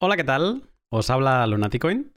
[0.00, 0.62] Hola, ¿qué tal?
[0.92, 2.12] Os habla Lunaticoin.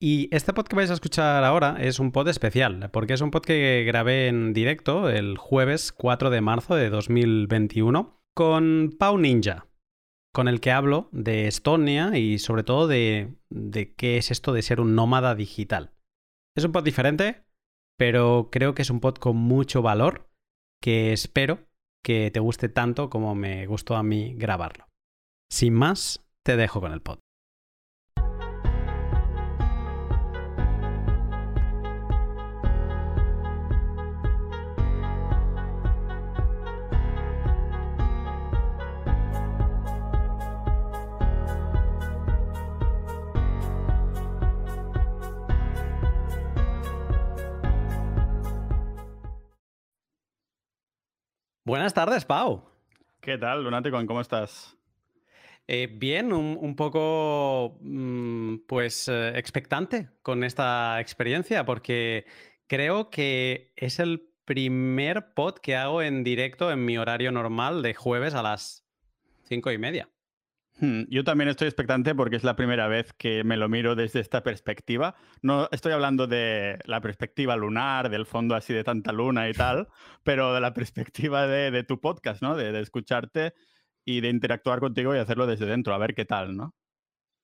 [0.00, 3.30] Y este pod que vais a escuchar ahora es un pod especial, porque es un
[3.30, 9.66] pod que grabé en directo el jueves 4 de marzo de 2021 con Pau Ninja,
[10.32, 14.62] con el que hablo de Estonia y sobre todo de, de qué es esto de
[14.62, 15.92] ser un nómada digital.
[16.56, 17.44] Es un pod diferente,
[17.98, 20.30] pero creo que es un pod con mucho valor
[20.82, 21.68] que espero
[22.02, 24.88] que te guste tanto como me gustó a mí grabarlo.
[25.52, 27.18] Sin más, te dejo con el pod.
[51.68, 52.62] Buenas tardes, Pau.
[53.20, 53.98] ¿Qué tal, Lunático?
[54.06, 54.77] ¿Cómo estás?
[55.70, 62.24] Eh, bien, un, poco, mm, pues, eh, expectante con esta experiencia, porque
[62.66, 67.92] creo que es el primer pod que hago en directo en mi horario normal de
[67.92, 68.86] jueves a las
[69.44, 70.08] cinco y media.
[70.80, 74.20] Hmm, yo también estoy expectante porque es la primera vez que me lo miro desde
[74.20, 75.16] esta perspectiva.
[75.42, 79.88] No estoy hablando de la perspectiva lunar, del fondo así de tanta luna y tal,
[80.22, 82.56] pero de la perspectiva de, tu podcast, ¿no?
[82.56, 83.52] de, escucharte
[84.04, 86.74] y de interactuar contigo y hacerlo desde dentro, a ver qué tal, ¿no?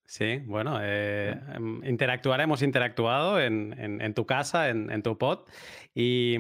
[0.06, 5.46] Sí, bueno, eh, em, interactuar, hemos interactuado en, tu casa, en, tu pod,
[5.94, 6.36] y,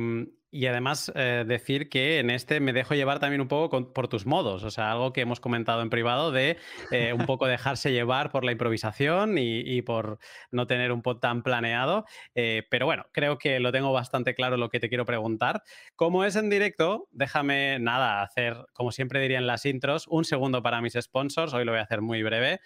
[0.54, 4.24] y además eh, decir que en este me dejo llevar también un poco por tus
[4.24, 6.58] modos, o sea, algo que hemos comentado en privado de
[6.92, 10.20] eh, un poco dejarse llevar por la improvisación y, por
[10.52, 12.04] no tener un pod tan planeado.
[12.36, 15.64] Eh, pero bueno, creo que lo tengo bastante claro lo que te quiero preguntar.
[15.96, 20.62] Como es en directo, déjame nada, hacer, como siempre diría en las intros, un segundo
[20.62, 21.52] para mis sponsors.
[21.52, 22.60] Hoy lo voy a hacer muy breve.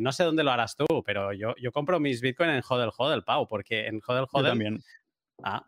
[0.00, 3.22] no sé dónde lo harás tú, pero yo, yo compro mis Bitcoin en Hodel Hodel,
[3.22, 4.50] Pau, porque en Hodel Hodel...
[4.50, 4.80] también.
[5.42, 5.64] Ah,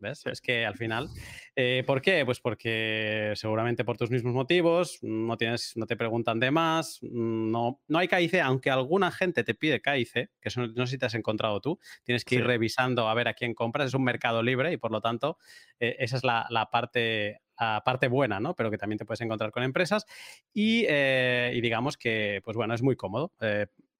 [0.00, 0.26] ¿ves?
[0.26, 1.08] Es que al final.
[1.56, 2.24] Eh, ¿Por qué?
[2.24, 7.80] Pues porque seguramente por tus mismos motivos, no, tienes, no te preguntan de más, no,
[7.86, 11.06] no hay KIC, aunque alguna gente te pide KIC, que eso no, sé si te
[11.06, 14.42] has encontrado tú, tienes que ir revisando a ver a quién compras, es un mercado
[14.42, 15.38] libre y por lo tanto
[15.78, 18.56] eh, esa es la, parte la parte buena, ¿no?
[18.56, 20.04] Pero que también te puedes encontrar con empresas
[20.52, 23.32] y, eh, y digamos que, pues bueno, es muy cómodo.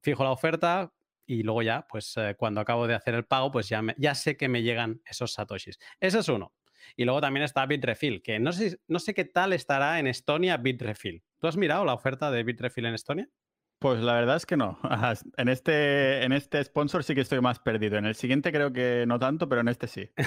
[0.01, 0.93] fijo la oferta,
[1.27, 4.37] y luego ya, pues eh, cuando acabo de hacer el pago, pues ya, ya sé
[4.37, 5.79] que me llegan esos satoshis.
[6.01, 6.53] Ese es uno.
[6.97, 10.57] Y luego también está Bitrefill, que no sé, no sé qué tal estará en Estonia
[10.57, 11.23] Bitrefill.
[11.39, 13.29] ¿Tú has mirado la oferta de Bitrefill en Estonia?
[13.83, 14.79] Pues la verdad es que no.
[15.37, 17.99] En este, en este sponsor sí que estoy más perdido.
[17.99, 20.09] En el siguiente creo que no tanto, pero en este sí.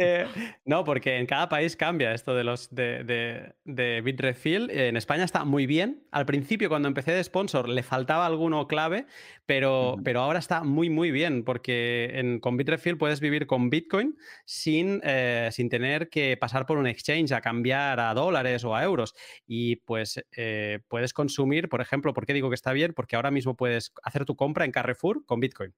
[0.00, 0.26] Eh,
[0.64, 4.70] no, porque en cada país cambia esto de los de, de, Bitrefill.
[4.70, 6.04] En España está muy bien.
[6.12, 9.06] Al principio, cuando empecé de sponsor, le faltaba alguno clave,
[9.44, 15.00] pero, pero ahora está muy, muy bien, porque con Bitrefill puedes vivir con Bitcoin sin,
[15.04, 19.14] eh, sin tener que pasar por un exchange a cambiar a dólares o a euros.
[19.46, 22.94] Y pues eh, puedes consumir, por ejemplo, ¿por qué digo que está bien?
[22.94, 25.74] Porque ahora mismo puedes hacer tu compra en Carrefour con Bitcoin.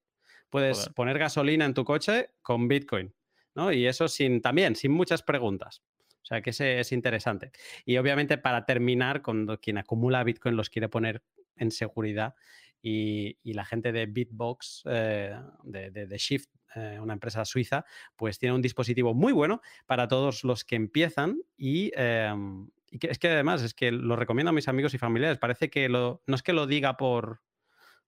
[0.49, 3.15] Puedes poner gasolina en tu coche con Bitcoin.
[3.55, 3.73] ¿no?
[3.73, 5.83] Y eso sin, también, sin muchas preguntas.
[6.23, 7.51] O sea que ese es interesante.
[7.85, 11.23] Y obviamente para terminar, cuando quien acumula Bitcoin los quiere poner
[11.57, 12.35] en seguridad
[12.83, 17.85] y, la gente de Bitbox, eh, de, Shift, eh, una empresa suiza,
[18.17, 23.09] pues tiene un dispositivo muy bueno para todos los que empiezan y, em, y que,
[23.09, 25.39] es que además es que lo recomiendo a mis amigos y familiares.
[25.39, 27.41] Parece que lo, no es que lo diga por,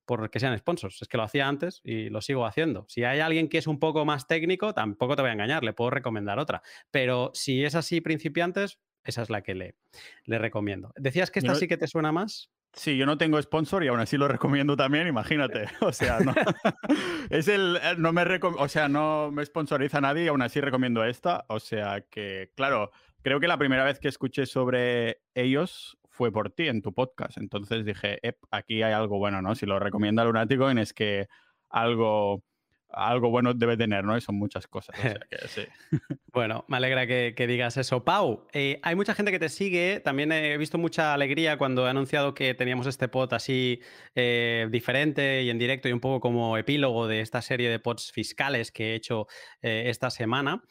[0.05, 2.85] por que sean sponsors, es que lo hacía antes y lo sigo haciendo.
[2.89, 5.73] Si hay alguien que es un poco más técnico, tampoco te voy a engañar, le
[5.73, 6.63] puedo recomendar otra.
[6.91, 9.77] Pero si es así principiantes, esa es la que le,
[10.25, 10.93] le recomiendo.
[10.97, 12.51] ¿Decías que esta sí que te suena más?
[12.75, 15.67] Sí, yo no tengo sponsor y aún así lo recomiendo también, imagínate.
[15.81, 16.33] O sea, no,
[17.31, 21.05] es el, eh, no me o sea, no me sponsoriza nadie y aún así recomiendo
[21.05, 21.45] esta.
[21.49, 22.91] O sea que, claro,
[23.23, 27.39] creo que la primera vez que escuché sobre ellos fue por ti en tu podcast.
[27.39, 29.55] Entonces dije, aquí hay algo bueno, ¿no?
[29.55, 31.27] Si lo recomienda Lunático, es que
[31.71, 32.45] algo,
[32.91, 34.17] algo bueno debe tener, ¿no?
[34.17, 34.95] Y son muchas cosas.
[36.33, 38.05] bueno, me alegra que, digas eso.
[38.05, 40.01] Pau, eh, hay mucha gente que te sigue.
[40.01, 43.81] También he visto mucha alegría cuando he anunciado que teníamos este pod así
[44.15, 48.13] eh, diferente y en directo y un poco como epílogo de esta serie de pods
[48.13, 49.27] fiscales que he hecho
[49.63, 50.63] eh, esta semana.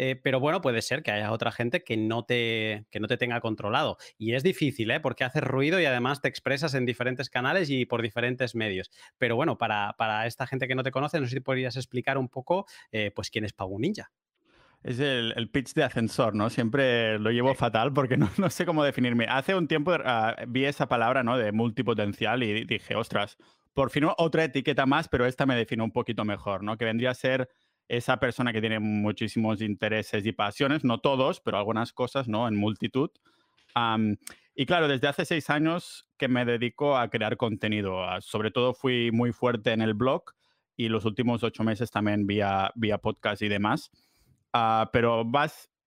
[0.00, 3.16] Eh, pero bueno, puede ser que haya otra gente que no, te, que no te
[3.16, 3.98] tenga controlado.
[4.16, 5.00] Y es difícil, ¿eh?
[5.00, 8.92] Porque haces ruido y además te expresas en diferentes canales y por diferentes medios.
[9.18, 9.92] Pero bueno, para,
[10.26, 13.28] esta gente que no te conoce, no sé si podrías explicar un poco, eh, pues,
[13.28, 14.12] quién es Pau Ninja.
[14.84, 16.48] Es el, pitch de ascensor, ¿no?
[16.48, 19.26] Siempre lo llevo fatal porque no, no, sé cómo definirme.
[19.28, 21.36] Hace un tiempo ah, vi esa palabra, ¿no?
[21.36, 23.36] De multipotencial y dije, ostras,
[23.74, 26.76] por fin otra etiqueta más, pero esta me define un poquito mejor, ¿no?
[26.76, 27.48] Que vendría a ser
[27.88, 32.46] esa persona que tiene muchísimos intereses y pasiones, no todos, pero algunas cosas, ¿no?
[32.46, 33.10] En multitud.
[34.54, 38.04] y claro, desde hace seis años que me dedico a crear contenido.
[38.20, 40.24] Sobre todo fui muy fuerte en el blog
[40.76, 43.90] y los últimos ocho meses también vía, vía podcast y demás.
[44.52, 45.24] Ah, pero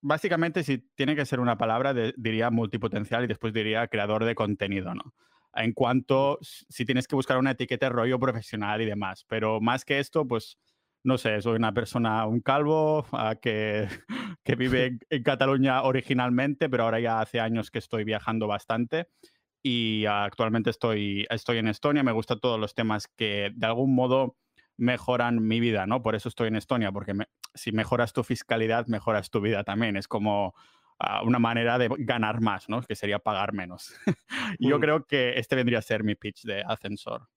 [0.01, 4.95] básicamente, si tiene que ser una palabra, diría multipotencial y después diría creador de contenido,
[4.95, 5.13] ¿no?
[5.53, 9.25] En cuanto si tienes que buscar una etiqueta rollo profesional y demás.
[9.27, 10.57] Pero más que esto, pues
[11.03, 13.87] no sé, soy una persona, un calvo ah, que,
[14.43, 19.07] que, vive en Cataluña originalmente, pero ahora ya hace años que estoy viajando bastante
[19.63, 22.03] y actualmente estoy, estoy en Estonia.
[22.03, 24.37] Me gustan todos los temas que de algún modo
[24.77, 26.01] mejoran mi vida, ¿no?
[26.01, 27.13] Por eso estoy en Estonia, porque
[27.53, 29.97] si mejoras tu fiscalidad, mejoras tu vida también.
[29.97, 30.55] Es como
[30.99, 32.81] ah, una manera de ganar más, ¿no?
[32.81, 33.93] Que sería pagar menos.
[34.59, 34.81] yo mm.
[34.81, 37.27] creo que este vendría a ser mi pitch de ascensor.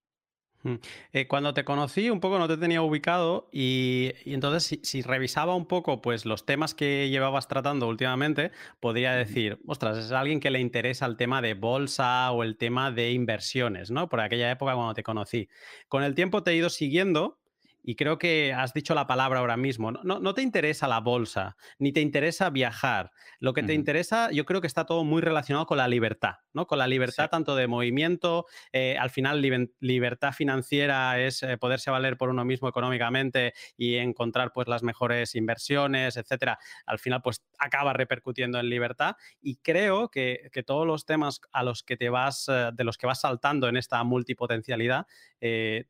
[1.12, 5.66] Eh, cuando te conocí un poco no te tenía ubicado y, entonces si, revisaba un
[5.66, 8.50] poco pues los temas que llevabas tratando últimamente,
[8.80, 12.90] podría decir, ostras, es alguien que le interesa el tema de bolsa o el tema
[12.90, 14.08] de inversiones, ¿no?
[14.08, 15.48] Por aquella época cuando te conocí.
[15.88, 17.38] Con el tiempo te he ido siguiendo
[17.86, 19.92] y creo que has dicho la palabra ahora mismo.
[19.92, 23.12] No, no, te interesa la bolsa, ni te interesa viajar.
[23.40, 26.66] Lo que te interesa, yo creo que está todo muy relacionado con la libertad, ¿no?
[26.66, 29.42] Con la libertad tanto de movimiento, eh, al final
[29.80, 35.34] libertad financiera es eh, poderse valer por uno mismo económicamente y encontrar pues las mejores
[35.34, 36.58] inversiones, etcétera.
[36.86, 41.62] Al final pues acaba repercutiendo en libertad y creo que, que todos los temas a
[41.62, 45.06] los que te vas, eh, de los que vas saltando en esta multipotencialidad,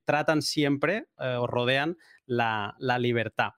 [0.05, 1.84] tratan siempre o rodean
[2.27, 3.53] la, libertad.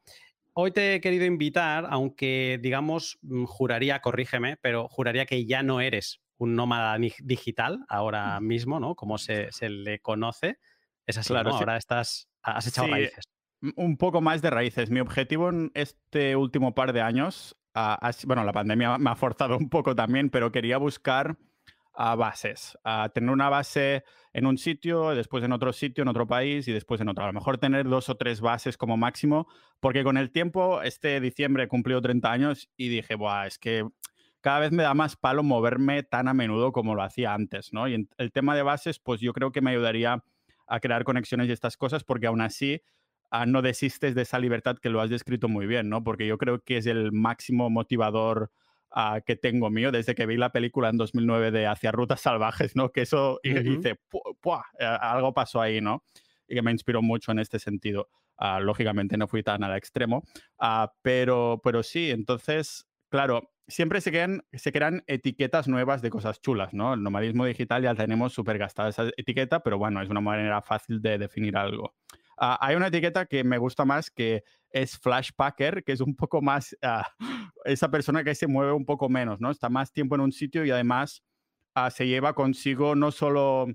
[0.53, 5.81] Hoy te he querido invitar, aunque digamos, mm, juraría, corrígeme, pero juraría que ya no
[5.81, 8.95] eres un nómada digital ahora mismo, ¿no?
[8.95, 10.59] Como se, le conoce.
[11.07, 13.25] Es así, claro, Ahora estás, has echado raíces.
[13.75, 14.91] Un poco más de raíces.
[14.91, 17.57] Mi objetivo en este último par de años,
[18.27, 21.37] bueno, la pandemia me ha forzado un poco también, pero quería buscar
[21.97, 26.27] a bases, a tener una base en un sitio, después en otro sitio, en otro
[26.27, 27.25] país y después en otro.
[27.25, 29.49] A lo mejor tener dos o tres bases como máximo,
[29.81, 33.87] porque con el tiempo, este diciembre cumplió 30 años y dije, Buah, es que
[34.43, 37.89] cada vez me da más palo moverme tan a menudo como lo hacía antes, ¿no?
[37.89, 40.23] Y el tema de bases, pues yo creo que me ayudaría
[40.67, 42.83] a crear conexiones y estas cosas, porque aún así
[43.31, 46.05] ah, no desistes de esa libertad que lo has descrito muy bien, ¿no?
[46.05, 48.51] Porque yo creo que es el máximo motivador
[49.27, 52.91] que tengo mío desde que vi la película en 2009 de Hacia Rutas Salvajes, ¿no?
[52.93, 56.03] Que eso y, dice, eh, algo pasó ahí, ¿no?
[56.49, 58.09] Y que me inspiró mucho en este sentido.
[58.39, 60.23] Ah, lógicamente no fui tan al extremo,
[60.61, 66.41] uh, pero, pero sí, entonces, claro, siempre se crean, se crean etiquetas nuevas de cosas
[66.43, 66.95] chulas, ¿no?
[66.95, 71.01] El nomadismo digital ya tenemos súper gastada esa etiqueta, pero bueno, es una manera fácil
[71.01, 71.95] de definir algo.
[72.39, 74.45] Uh, hay una etiqueta que me gusta más que
[74.83, 76.77] es Flashpacker, que es un poco más
[77.65, 79.51] esa persona que se mueve un poco menos, ¿no?
[79.51, 81.23] Está más tiempo en un sitio y además
[81.75, 83.67] ah, se lleva consigo no solo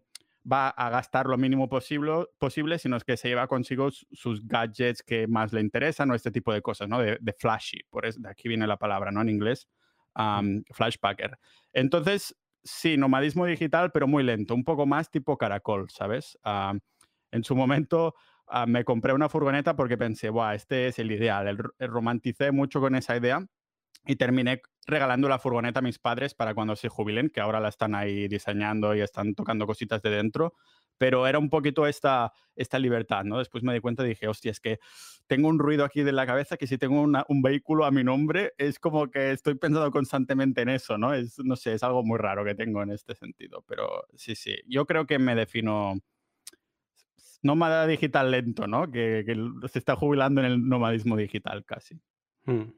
[0.49, 5.27] va a gastar lo mínimo posible, posible sino que se lleva consigo sus gadgets que
[5.27, 6.99] más le interesan o este tipo de cosas, ¿no?
[6.99, 9.21] De, flashy, por eso de aquí viene la palabra, ¿no?
[9.21, 9.67] En inglés,
[10.73, 11.37] flashpacker.
[11.73, 16.37] Entonces, sí, nomadismo digital, pero muy lento, un poco más tipo caracol, ¿sabes?
[17.33, 18.13] en su momento
[18.51, 21.47] ah, me compré una furgoneta porque pensé, Buah, este es el ideal.
[21.47, 23.45] el romanticé mucho con esa idea
[24.05, 27.69] y terminé regalando la furgoneta a mis padres para cuando se jubilen, que ahora la
[27.69, 30.55] están ahí diseñando y están tocando cositas de dentro,
[30.97, 33.37] pero era un poquito esta, esta libertad, ¿no?
[33.37, 34.79] Después me di cuenta y dije, hostia, es que
[35.27, 38.53] tengo un ruido aquí de la cabeza que si tengo un vehículo a mi nombre
[38.57, 41.13] es como que estoy pensando constantemente en eso, ¿no?
[41.13, 44.55] Es, no sé, es algo muy raro que tengo en este sentido, pero sí, sí,
[44.67, 45.93] yo creo que me defino
[47.41, 48.91] nómada digital lento, ¿no?
[48.91, 49.23] Que,
[49.67, 51.99] se está jubilando en el nomadismo digital casi.
[52.45, 52.73] Hmm.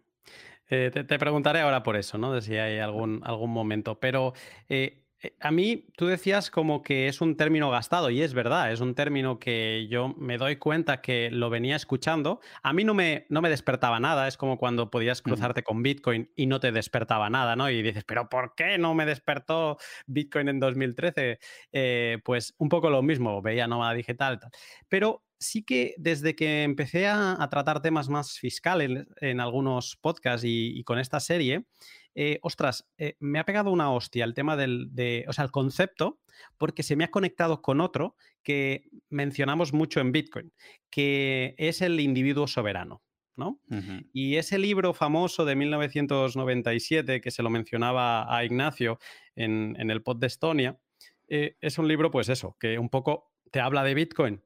[0.70, 2.34] Eh, te, preguntaré ahora por eso, ¿no?
[2.34, 4.00] De si hay algún, algún momento.
[4.00, 4.34] Pero
[4.70, 5.03] eh,
[5.40, 8.96] a mí tú decías como que es un término gastado y es verdad, es un
[8.96, 12.40] término que yo me doy cuenta que lo venía escuchando.
[12.62, 16.32] A mí no me, no me despertaba nada, es como cuando podías cruzarte con Bitcoin
[16.36, 17.70] y no te despertaba nada, ¿no?
[17.70, 19.78] Y dices, pero ¿por qué no me despertó
[20.08, 21.40] Bitcoin en 2013?
[22.24, 24.40] pues un poco lo mismo, veía nómada digital.
[24.90, 30.84] Pero sí que desde que empecé a, tratar temas más fiscales en algunos podcasts y,
[30.84, 31.66] con esta serie,
[32.16, 35.52] eh, ostras, eh, me ha pegado una hostia el tema del, de, o sea, el
[35.52, 36.20] concepto,
[36.58, 40.54] porque se me ha conectado con otro que mencionamos mucho en Bitcoin,
[40.90, 43.02] que es el individuo soberano.
[43.36, 43.60] ¿no?
[44.14, 49.00] Y ese libro famoso de 1997, que se lo mencionaba a Ignacio
[49.36, 50.78] en, el pod de Estonia,
[51.28, 54.44] eh, es un libro, pues eso, que un poco te habla de Bitcoin.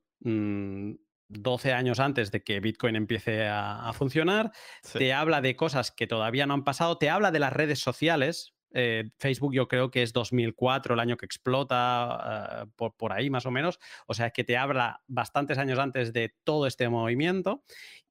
[1.29, 4.51] 12 mm, años antes de que Bitcoin empiece a, funcionar,
[4.93, 8.53] te habla de cosas que todavía no han pasado, te habla de las redes sociales,
[8.73, 13.29] eh, Facebook yo creo que es 2004, el año que explota, eh, por, por, ahí
[13.29, 13.79] más o menos.
[14.07, 17.63] O sea, que te habla bastantes años antes de todo este movimiento.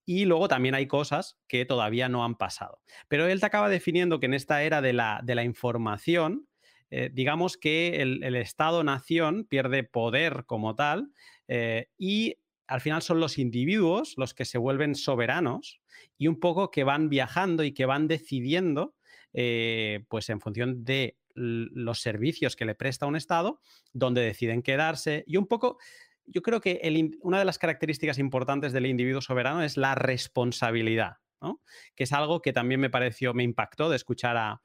[0.05, 2.81] Y luego también hay cosas que todavía no han pasado.
[3.09, 6.49] Pero él te acaba definiendo que en esta era de la, de la información,
[6.91, 11.13] eh, digamos que el, Estado-nación pierde poder como tal
[11.99, 15.81] y al final son los individuos los que se vuelven soberanos
[16.19, 18.95] y un poco que van viajando y que van decidiendo
[19.33, 23.61] eh, pues en función de los servicios que le presta un Estado,
[23.93, 25.79] donde deciden quedarse y un poco...
[26.29, 26.81] Yo creo que
[27.21, 31.19] una de las características importantes del individuo soberano es la responsabilidad.
[31.95, 34.61] Que es algo que también me pareció, me impactó de escuchar a,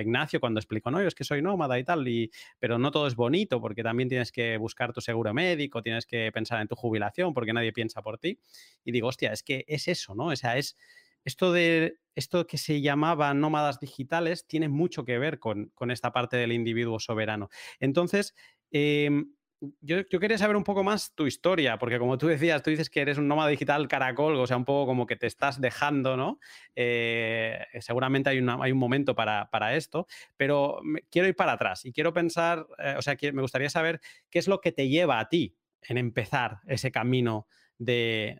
[0.00, 3.06] Ignacio cuando explicó, no, yo es que soy nómada y tal, y, pero no todo
[3.06, 6.76] es bonito porque también tienes que buscar tu seguro médico, tienes que pensar en tu
[6.76, 8.40] jubilación porque nadie piensa por ti.
[8.84, 10.26] Y digo, hostia, es que es eso, ¿no?
[10.26, 10.76] O sea, es
[11.24, 16.36] esto de esto que se llamaba nómadas digitales tiene mucho que ver con, esta parte
[16.36, 17.50] del individuo soberano.
[17.78, 18.34] Entonces,
[18.70, 19.32] em,
[19.80, 23.00] yo, quería saber un poco más tu historia, porque como tú decías, tú dices que
[23.00, 26.38] eres un nómada digital caracol, o sea, un poco como que te estás dejando, ¿no?
[26.74, 32.12] Eh, seguramente hay, hay, un momento para, esto, pero quiero ir para atrás y quiero
[32.12, 34.00] pensar, eh, o sea, me gustaría saber
[34.30, 37.46] qué es lo que te lleva a ti en empezar ese camino
[37.78, 38.38] de,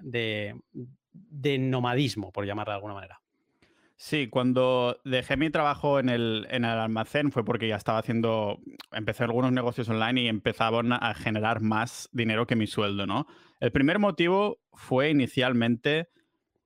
[1.13, 3.20] de nomadismo, por llamarlo de alguna manera.
[4.03, 8.59] Sí, cuando dejé mi trabajo en el, en el, almacén fue porque ya estaba haciendo,
[8.93, 13.27] empecé algunos negocios online y empezaban a generar más dinero que mi sueldo, ¿no?
[13.61, 16.09] El primer motivo fue inicialmente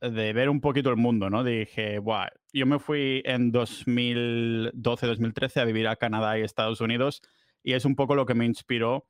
[0.00, 1.42] de ver un poquito el mundo, ¿no?
[1.42, 7.20] Dije, Buah, yo me fui en 2012-2013 a vivir a Canadá y Estados Unidos
[7.64, 9.08] y es un poco lo que me inspiró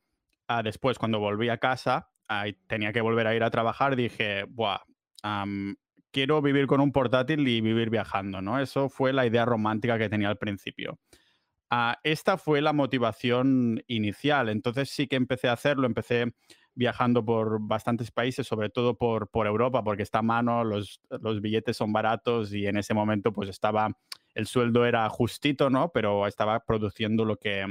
[0.49, 2.09] a después, cuando volví a casa,
[2.69, 4.81] tenía que volver a ir a trabajar, dije, Buah,
[6.15, 8.61] quiero vivir con un portátil y vivir viajando, ¿no?
[8.61, 11.01] Eso fue la idea romántica que tenía al principio.
[11.71, 16.33] Ah, esta fue la motivación inicial, entonces sí que empecé a hacerlo, empecé
[16.77, 21.41] viajando por bastantes países, sobre todo por, por Europa, porque está a mano, los, los,
[21.41, 23.91] billetes son baratos y en ese momento pues estaba,
[24.35, 25.91] el sueldo era justito, ¿no?
[25.93, 27.67] Pero estaba produciendo lo que,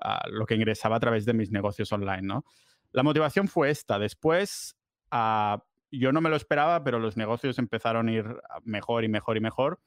[0.00, 2.46] ah, lo que ingresaba a través de mis negocios online, ¿no?
[2.92, 3.98] La motivación fue esta.
[3.98, 4.76] Después,
[5.12, 5.58] uh,
[5.98, 9.40] yo no me lo esperaba, pero los negocios empezaron a ir mejor y mejor y
[9.40, 9.80] mejor.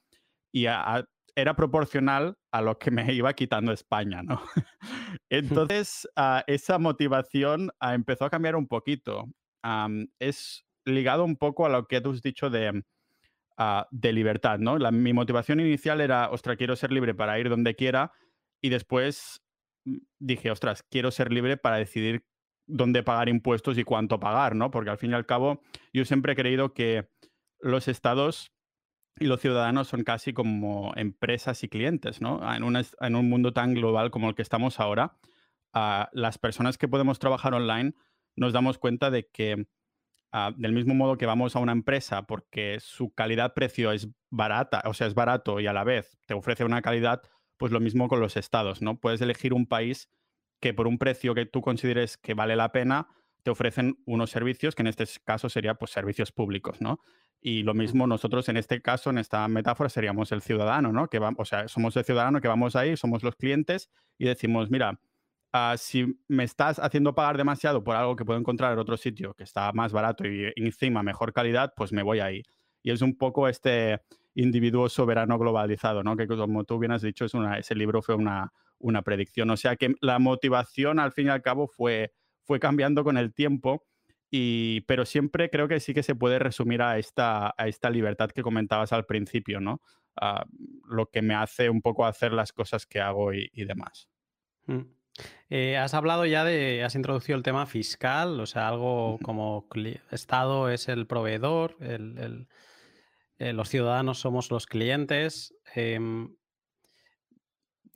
[0.52, 0.66] Y
[1.38, 4.42] era proporcional a lo que me iba quitando España, ¿no?
[5.30, 9.26] Entonces, ah, esa motivación ah, empezó a cambiar un poquito.
[10.20, 12.84] es ligado un poco a lo que tú has dicho de,
[13.58, 14.80] ah, de libertad, ¿no?
[14.92, 18.12] mi motivación inicial era, ostras, quiero ser libre para ir donde quiera.
[18.62, 19.42] Y después
[19.86, 22.26] mm, dije, ostras, quiero ser libre para decidir
[22.68, 24.70] dónde pagar impuestos y cuánto pagar, ¿no?
[24.72, 25.62] Porque al fin y al cabo
[25.94, 27.10] yo siempre he creído que
[27.60, 28.52] los estados
[29.20, 32.42] y los ciudadanos son casi como empresas y clientes, ¿no?
[32.54, 35.18] En, en un mundo tan global como el que estamos ahora,
[35.74, 37.94] uh, las personas que podemos trabajar online
[38.36, 39.66] nos damos cuenta de que
[40.34, 44.94] uh, del mismo modo que vamos a una empresa porque su calidad-precio es barata, o
[44.94, 47.22] sea, es barato y a la vez te ofrece una calidad,
[47.58, 49.00] pues lo mismo con los estados, ¿no?
[49.00, 50.10] Puedes elegir un país
[50.60, 53.08] que por un precio que tú consideres que vale la pena,
[53.44, 57.00] te ofrecen unos servicios que en este caso serían pues, servicios públicos, ¿no?
[57.40, 61.08] Y lo mismo nosotros en este caso, en esta metáfora, seríamos el ciudadano, ¿no?
[61.08, 64.70] Que va, o sea, somos el ciudadano que vamos ahí, somos los clientes y decimos,
[64.70, 65.00] mira,
[65.54, 69.34] ah, si me estás haciendo pagar demasiado por algo que puedo encontrar en otro sitio
[69.34, 72.44] que está más barato y encima mejor calidad, pues me voy ahí.
[72.84, 74.02] Y es un poco este
[74.34, 76.18] individuo soberano globalizado, ¿no?
[76.18, 79.50] Que como tú bien has dicho, es una, ese libro fue una, una predicción.
[79.50, 83.34] O sea que la motivación al fin y al cabo fue, fue cambiando con el
[83.34, 83.86] tiempo,
[84.30, 88.30] y, pero siempre creo que sí que se puede resumir a esta, a esta libertad
[88.30, 89.82] que comentabas al principio, ¿no?
[90.90, 94.10] lo que me hace un poco hacer las cosas que hago y, demás.
[94.66, 94.82] Mm.
[95.50, 99.68] Eh, has hablado ya de, has introducido el tema fiscal, o sea, algo como
[100.12, 102.48] Estado es el proveedor, el,
[103.40, 105.56] eh, los ciudadanos somos los clientes.
[105.76, 106.30] Em, eh,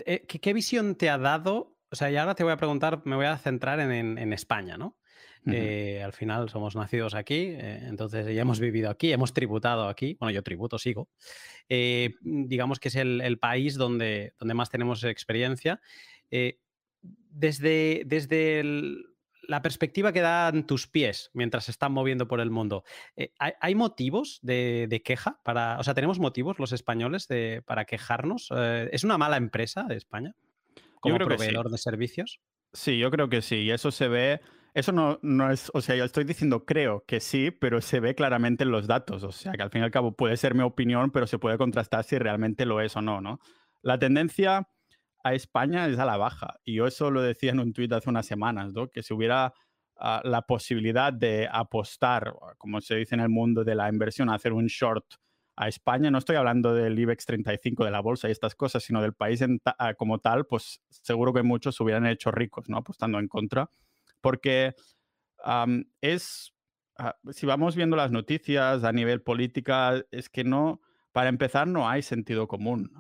[0.06, 1.78] ¿qué, visión te ha dado?
[1.90, 4.98] O sea, y ahora te voy a preguntar, me voy a centrar en, España, ¿no?
[5.48, 10.16] Eh, al final somos nacidos aquí, eh, entonces ya hemos vivido aquí, hemos tributado aquí.
[10.20, 11.10] Bueno, yo tributo, sigo.
[11.68, 15.82] digamos que es el, país donde, donde, más tenemos experiencia.
[17.02, 18.64] desde desde
[19.44, 22.84] la perspectiva que dan tus pies mientras se están moviendo por el mundo.
[23.16, 25.40] Eh, ¿hay, motivos de, queja?
[25.44, 28.50] Para, o sea, ¿tenemos motivos los españoles de, para quejarnos?
[28.56, 30.36] Eh, ¿Es una mala empresa de España
[31.00, 32.40] como proveedor de servicios?
[32.74, 33.58] Sí, yo creo que sí.
[33.58, 34.42] Y eso se ve.
[34.74, 35.70] Eso no, no es.
[35.74, 39.24] O sea, yo estoy diciendo creo que sí, pero se ve claramente en los datos.
[39.24, 41.58] O sea, que al fin y al cabo puede ser mi opinión, pero se puede
[41.58, 43.40] contrastar si realmente lo es o no, ¿no?
[43.82, 44.70] La tendencia
[45.24, 46.60] a España es a la baja.
[46.64, 48.90] Y yo eso lo decía en un tuit hace unas semanas, ¿no?
[48.90, 49.54] Que si hubiera
[49.98, 54.54] ah, la posibilidad de apostar, como se dice en el mundo de la inversión, hacer
[54.54, 55.06] un short
[55.56, 59.02] a España, no estoy hablando del IBEX 35 de la bolsa y estas cosas, sino
[59.02, 62.78] del país ah, como tal, pues seguro que muchos se hubieran hecho ricos, ¿no?
[62.78, 63.70] Apostando en contra.
[64.22, 64.76] Porque
[66.02, 66.54] es,
[66.98, 71.90] ah, si vamos viendo las noticias a nivel política, es que no, para empezar, no
[71.90, 72.92] hay sentido común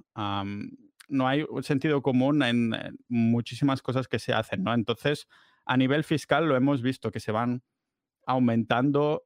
[1.11, 2.71] no hay un sentido común en,
[3.07, 4.73] muchísimas cosas que se hacen, ¿no?
[4.73, 5.27] Entonces,
[5.65, 7.63] a nivel fiscal lo hemos visto que se van
[8.25, 9.23] aumentando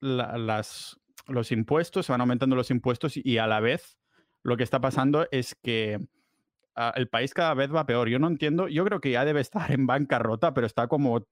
[0.00, 3.98] las, los impuestos, se van aumentando los impuestos y a la vez
[4.42, 5.98] lo que está pasando es que
[6.76, 8.08] ah, el país cada vez va peor.
[8.08, 11.26] Yo no entiendo, yo creo que ya debe estar en bancarrota, pero está como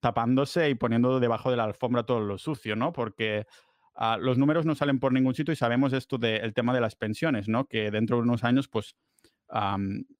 [0.00, 2.92] tapándose y poniendo debajo de la alfombra todo lo sucio, ¿no?
[2.92, 3.46] Porque
[3.94, 6.94] ah, los números no salen por ningún sitio y sabemos esto del tema de las
[6.94, 7.66] pensiones, ¿no?
[7.66, 8.94] Que dentro de unos años, pues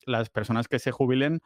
[0.06, 1.40] las personas que se jubilen,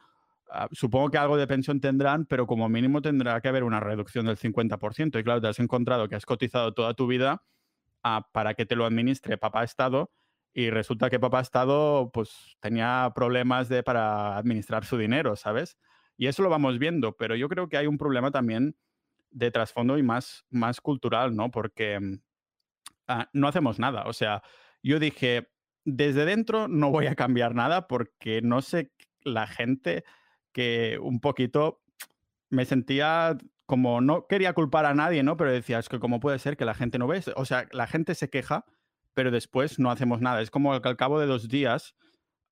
[0.49, 4.25] ah, supongo que algo de pensión tendrán, pero como mínimo tendrá que haber una reducción
[4.25, 5.19] del 50%.
[5.19, 7.43] Y claro, te has encontrado que has cotizado toda tu vida
[8.03, 10.11] ah, para que te lo administre papá Estado
[10.53, 15.77] y resulta que papá Estado pues tenía problemas de, para administrar su dinero, ¿sabes?
[16.17, 18.77] Y eso lo vamos viendo, pero yo creo que hay un problema también
[19.31, 21.51] de trasfondo y más, más cultural, ¿no?
[21.51, 21.99] Porque
[23.07, 24.03] ah, no hacemos nada.
[24.07, 24.41] O sea,
[24.81, 25.49] yo dije,
[25.85, 30.03] desde dentro no voy a cambiar nada porque no sé la gente
[30.51, 31.81] que un poquito
[32.49, 35.37] me sentía como no quería culpar a nadie, ¿no?
[35.37, 37.87] Pero decía, es que cómo puede ser que la gente no ve, o sea, la
[37.87, 38.65] gente se queja,
[39.13, 40.41] pero después no hacemos nada.
[40.41, 41.95] Es como que al cabo de dos días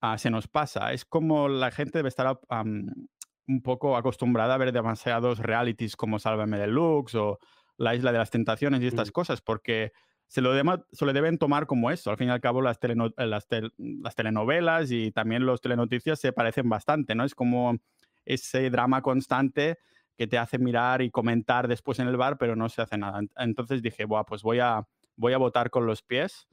[0.01, 0.93] ah, se nos pasa.
[0.93, 6.57] Es como la gente debe estar un poco acostumbrada a ver demasiados realities como Sálvame
[6.57, 7.39] Deluxe o
[7.77, 9.11] La Isla de las Tentaciones y estas mm.
[9.11, 9.91] cosas, porque
[10.33, 12.09] se lo, le deben tomar como eso.
[12.09, 16.67] Al fin y al cabo, las, eh, las, telenovelas y también los telenoticias se parecen
[16.67, 17.23] bastante, ¿no?
[17.23, 17.77] Es como
[18.25, 19.77] ese drama constante
[20.17, 23.21] que te hace mirar y comentar después en el bar, pero no se hace nada.
[23.37, 26.47] Entonces dije, Buah, pues voy a, voy a votar con los pies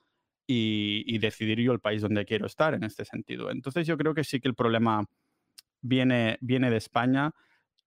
[0.46, 3.50] y, decidir yo el país donde quiero estar en este sentido.
[3.50, 5.06] Entonces yo creo que sí que el problema
[5.80, 7.32] viene, viene de España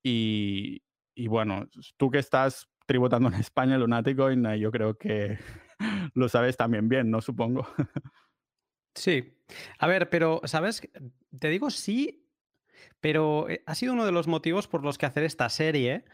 [0.02, 0.82] y,
[1.14, 5.38] y bueno, tú que estás tributando en España, lunático, y yo creo que
[6.14, 7.22] lo sabes también bien, ¿no?
[7.22, 7.68] Supongo.
[8.96, 9.40] Sí.
[9.80, 10.82] A ver, pero, ¿sabes?
[11.40, 12.28] Te digo sí,
[13.00, 16.06] pero eh, ha sido uno de los motivos por los que hacer esta serie.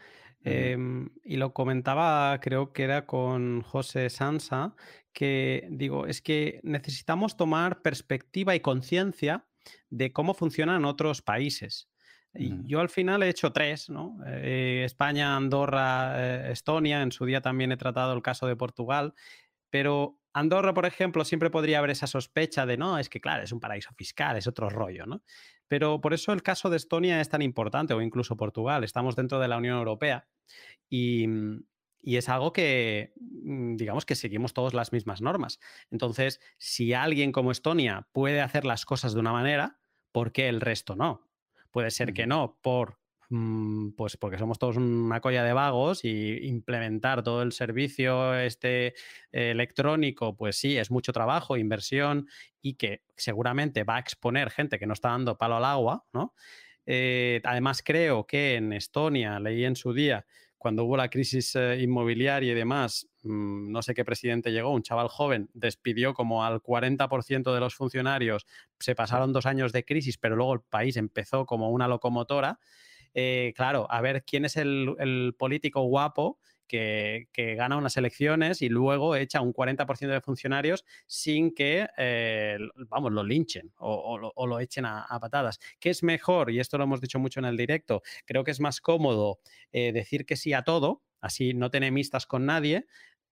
[0.42, 4.74] Em, y lo comentaba, creo que era con José Sansa,
[5.12, 9.44] que digo, es que necesitamos tomar perspectiva y conciencia
[9.90, 11.90] de cómo funcionan otros países.
[12.32, 14.16] Y yo al final he hecho tres, ¿no?
[14.24, 19.14] Eh, España, Andorra, eh, Estonia, en su día también he tratado el caso de Portugal
[19.70, 23.52] pero Andorra, por ejemplo, siempre podría haber esa sospecha de, no, es que claro, es
[23.52, 25.22] un paraíso fiscal, es otro rollo, ¿no?
[25.66, 28.84] Pero por eso el caso de Estonia es tan importante, o incluso Portugal.
[28.84, 30.28] Estamos dentro de la Unión Europea
[30.88, 31.26] y,
[32.02, 35.58] es algo que, mm, digamos que seguimos todas las mismas normas.
[35.90, 39.80] Entonces, si alguien como Estonia puede hacer las cosas de una manera,
[40.12, 41.28] ¿por qué el resto no?
[41.70, 43.09] Puede ser que no, por Mm,
[43.96, 48.94] pues porque somos todos una colla de vagos y implementar todo el servicio este
[49.30, 52.26] electrónico, pues sí, es mucho trabajo, inversión
[52.60, 56.34] y que seguramente va a exponer gente que no está dando palo al agua, ¿no?
[56.86, 60.26] Eh, además, creo que en Estonia, leí en su día,
[60.58, 64.82] cuando hubo la crisis eh, inmobiliaria y demás, mm, no sé qué presidente llegó, un
[64.82, 68.46] chaval joven, despidió como al 40% de los funcionarios,
[68.80, 72.58] se pasaron dos años de crisis, pero luego el país empezó como una locomotora
[73.14, 79.16] eh, claro, a ver quién es el, político guapo que, gana unas elecciones y luego
[79.16, 85.06] echa un 40% de funcionarios sin que, eh, vamos, lo linchen o, lo echen a,
[85.20, 85.58] patadas.
[85.80, 86.50] ¿Qué es mejor?
[86.50, 88.02] Y esto lo hemos dicho mucho en el directo.
[88.24, 89.40] Creo que es más cómodo
[89.72, 92.86] eh, decir que sí a todo, así no te enemistas con nadie,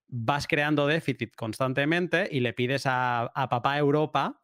[0.07, 4.41] vas creando déficit constantemente y le pides a, a papá Europa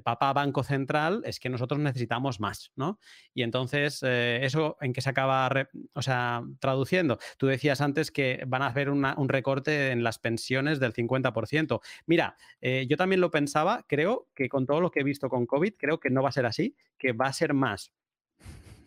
[0.00, 2.98] papá Banco Central, es que nosotros necesitamos más, ¿no?
[3.34, 5.50] Y entonces, eh, ¿eso en qué se acaba,
[5.94, 7.18] o sea, traduciendo?
[7.36, 11.80] Tú decías antes que van a haber un recorte en las pensiones del 50%.
[12.06, 15.46] Mira, eh, yo también lo pensaba, creo que con todo lo que he visto con
[15.46, 17.92] COVID, creo que no va a ser así, que va a ser más.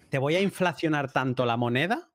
[0.10, 2.12] Te voy a inflacionar tanto la moneda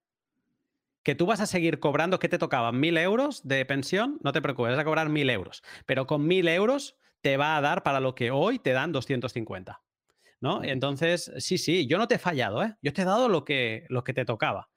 [1.06, 2.80] que tú vas a seguir cobrando, ¿qué te tocaban?
[2.80, 4.18] ¿Mil euros de pensión?
[4.24, 5.62] No te preocupes, vas a cobrar mil euros.
[5.86, 9.82] Pero con mil euros te va a dar para lo que hoy te dan 250.
[10.38, 10.62] ¿No?
[10.62, 12.76] Entonces, sí, sí, yo no te he fallado, ¿eh?
[12.82, 14.68] Yo te he dado lo que, lo que te tocaba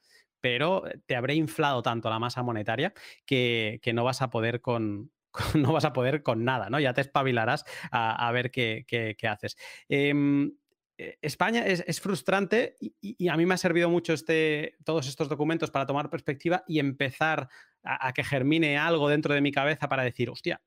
[0.42, 2.94] pero te habré inflado tanto la masa monetaria
[3.26, 5.12] que, no vas a poder con,
[5.56, 6.80] no vas a poder con nada, ¿no?
[6.80, 9.58] Ya te espabilarás a, ver qué, haces.
[9.88, 10.54] Em,
[10.98, 15.72] eh, España es, frustrante y, a mí me ha servido mucho este, todos estos documentos
[15.72, 17.48] para tomar perspectiva y empezar
[17.84, 20.62] a, que germine algo dentro de mi cabeza para decir, hostia,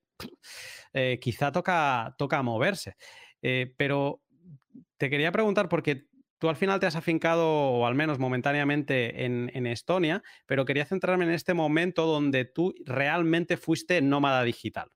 [0.92, 2.96] eh, quizá toca, toca moverse.
[3.42, 4.22] Eh, pero
[4.96, 6.06] te quería preguntar, porque
[6.38, 11.24] tú al final te has afincado, o al menos momentáneamente, en, Estonia, pero quería centrarme
[11.24, 14.90] en este momento donde tú realmente fuiste nómada digital.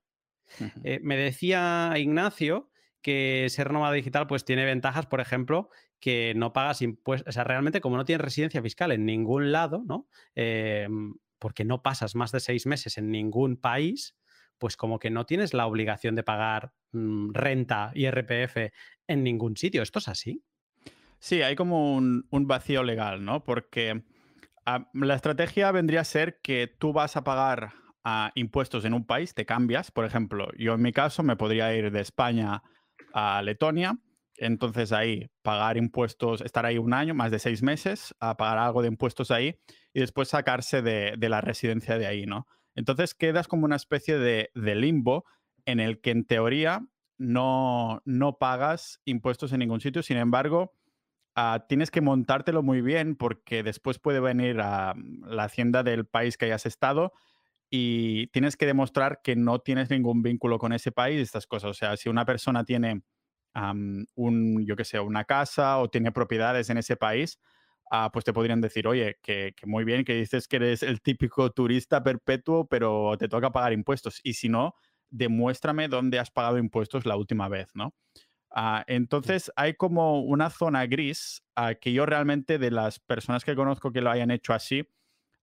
[1.01, 2.69] me decía Ignacio
[3.07, 7.45] que ser nómada digital pues tiene ventajas, por ejemplo, que no pagas impuestos, o sea,
[7.45, 10.09] realmente como no tienes residencia fiscal en ningún lado, ¿no?
[10.35, 14.16] Em, porque no pasas más de seis meses en ningún país,
[14.57, 18.71] pues como que no tienes la obligación de pagar mm, renta y RPF
[19.07, 19.81] en ningún sitio.
[19.81, 20.43] ¿Esto es así?
[21.19, 23.43] Sí, hay como un, vacío legal, ¿no?
[23.43, 24.03] Porque
[24.65, 29.05] ah, la estrategia vendría a ser que tú vas a pagar ah, impuestos en un
[29.05, 29.91] país, te cambias.
[29.91, 32.61] Por ejemplo, yo en mi caso me podría ir de España
[33.13, 33.97] a Letonia.
[34.37, 38.83] Entonces ahí pagar impuestos, estar ahí un año, más de seis meses, a pagar algo
[38.83, 39.59] de impuestos ahí
[39.93, 42.45] y después sacarse de, la residencia de ahí, ¿no?
[42.77, 45.25] Entonces quedas como una especie de, limbo
[45.65, 46.87] en el que en teoría
[47.17, 50.73] no, no pagas impuestos en ningún sitio, sin embargo,
[51.35, 54.93] ah, tienes que montártelo muy bien porque después puede venir a
[55.25, 57.13] la hacienda del país que hayas estado
[57.71, 61.71] y tienes que demostrar que no tienes ningún vínculo con ese país, estas cosas.
[61.71, 63.01] O sea, si una persona tiene
[63.55, 67.39] un, yo que sé, una casa o tiene propiedades en ese país,
[67.91, 71.51] ah, pues te podrían decir, oye, que, muy bien, que dices que eres el típico
[71.51, 74.19] turista perpetuo, pero te toca pagar impuestos.
[74.23, 74.75] Y si no,
[75.09, 77.93] demuéstrame dónde has pagado impuestos la última vez, ¿no?
[78.51, 83.55] Ah, entonces hay como una zona gris ah, que yo realmente de las personas que
[83.55, 84.87] conozco que lo hayan hecho así,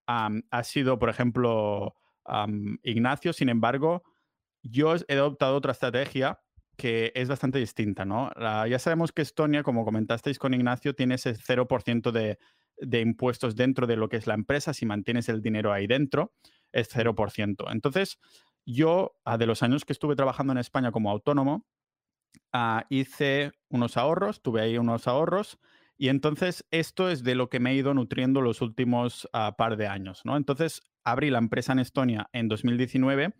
[0.06, 1.94] ha sido, por ejemplo,
[2.82, 4.02] Ignacio, sin embargo,
[4.62, 6.40] yo he adoptado otra estrategia
[6.76, 8.30] que es bastante distinta, ¿no?
[8.66, 12.38] ya sabemos que Estonia, como comentasteis con Ignacio, tiene ese 0% de,
[12.78, 14.74] de, impuestos dentro de lo que es la empresa.
[14.74, 16.32] Si mantienes el dinero ahí dentro,
[16.72, 17.64] es 0%.
[17.70, 18.18] Entonces,
[18.66, 21.66] yo, de los años que estuve trabajando en España como autónomo,
[22.52, 25.58] ah, hice unos ahorros, tuve ahí unos ahorros,
[25.96, 29.76] y entonces esto es de lo que me he ido nutriendo los últimos ah, par
[29.76, 30.36] de años, ¿no?
[30.36, 33.34] Entonces, abrí la empresa en Estonia en 2019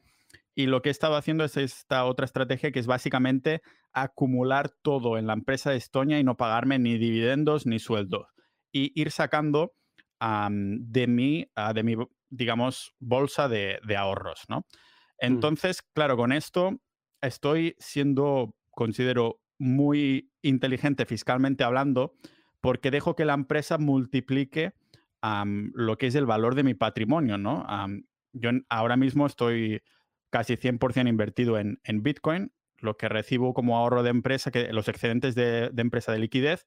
[0.55, 3.63] y lo que he estado haciendo es esta otra estrategia que es básicamente
[3.93, 8.27] acumular todo en la empresa de Estonia y no pagarme ni dividendos ni sueldos
[8.73, 9.75] y ir sacando
[10.21, 11.97] de, mi, ah, de mi,
[12.31, 14.61] digamos, bolsa de, ahorros, ¿no?
[14.61, 14.65] Mm.
[15.19, 16.81] Entonces, claro, con esto
[17.21, 22.15] estoy siendo, considero, muy inteligente fiscalmente hablando
[22.61, 24.73] porque dejo que la empresa multiplique
[25.75, 27.67] lo que es el valor de mi patrimonio, ¿no?
[28.33, 29.81] yo ahora mismo estoy
[30.35, 35.37] casi 100% invertido en, Bitcoin, lo que recibo como ahorro de empresa, que los excedentes
[35.37, 36.67] de, empresa de liquidez,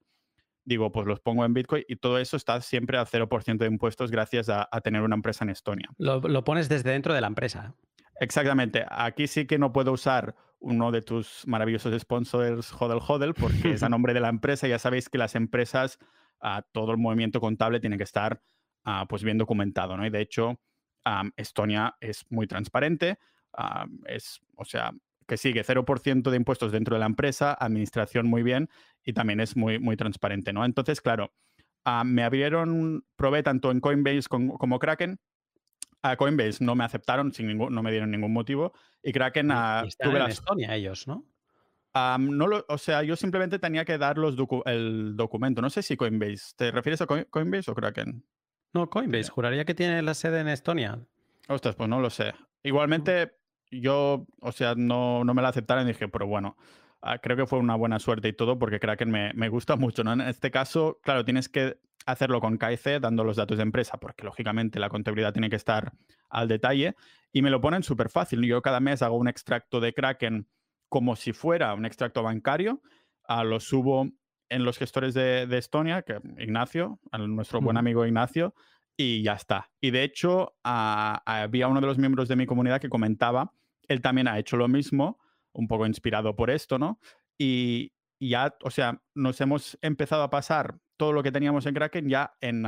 [0.64, 4.10] digo, pues los pongo en Bitcoin y todo eso está siempre a 0% de impuestos
[4.10, 5.90] gracias a, tener una empresa en Estonia.
[5.98, 7.76] Lo, lo, pones desde dentro de la empresa.
[8.22, 8.86] Exactamente.
[8.90, 13.84] Aquí sí que no puedo usar uno de tus maravillosos sponsors, Hodel Hodel, porque es
[13.84, 14.70] a nombre de la empresa.
[14.70, 16.00] Ya sabéis que las empresas
[16.72, 18.42] todo el movimiento contable tiene que estar
[18.86, 20.06] ah, pues bien documentado, ¿no?
[20.06, 20.58] Y de hecho,
[21.36, 23.20] Estonia es muy transparente,
[24.06, 24.92] es, o sea,
[25.28, 28.70] que sigue 0% de impuestos dentro de la empresa, administración muy bien
[29.04, 30.64] y también es muy, muy transparente, ¿no?
[30.64, 31.34] Entonces, claro,
[32.06, 35.20] me abrieron, probé tanto en Coinbase como, Kraken,
[36.02, 38.74] a Coinbase no me aceptaron, sin ningún, no me dieron ningún motivo.
[39.04, 39.52] Y Kraken.
[39.52, 41.26] a en Estonia ellos, ¿no?
[42.20, 45.62] no lo, o sea, yo simplemente tenía que dar los el documento.
[45.62, 46.54] No sé si Coinbase.
[46.56, 48.24] ¿Te refieres a Coinbase o Kraken?
[48.74, 49.30] No, Coinbase.
[49.30, 51.00] Juraría que tiene la sede en Estonia.
[51.48, 52.34] Ostras, pues no lo sé.
[52.64, 53.37] Igualmente,
[53.72, 56.58] yo, o sea, no, no me la aceptaron y dije, pero bueno,
[57.02, 60.04] ah, creo que fue una buena suerte y todo porque Kraken me, me gusta mucho.
[60.04, 60.14] ¿no?
[60.14, 64.24] En este caso, claro, tienes que hacerlo con KIC dando los datos de empresa porque
[64.24, 65.92] lógicamente la contabilidad tiene que estar
[66.30, 66.96] al detalle
[67.34, 68.42] y me lo ponen súper fácil.
[68.44, 70.48] Yo cada mes hago un extracto de Kraken
[70.90, 72.82] como si fuera un extracto bancario,
[73.28, 74.10] ah, lo subo
[74.50, 78.54] en los gestores de, Estonia, que Ignacio, nuestro buen amigo Ignacio,
[78.98, 79.70] y ya está.
[79.80, 83.54] Y de hecho, ah, había uno de los miembros de mi comunidad que comentaba,
[83.88, 85.20] él también ha hecho lo mismo,
[85.54, 87.00] un poco inspirado por esto, ¿no?
[87.38, 92.10] Y, ya, o sea, nos hemos empezado a pasar todo lo que teníamos en Kraken
[92.10, 92.66] ya en,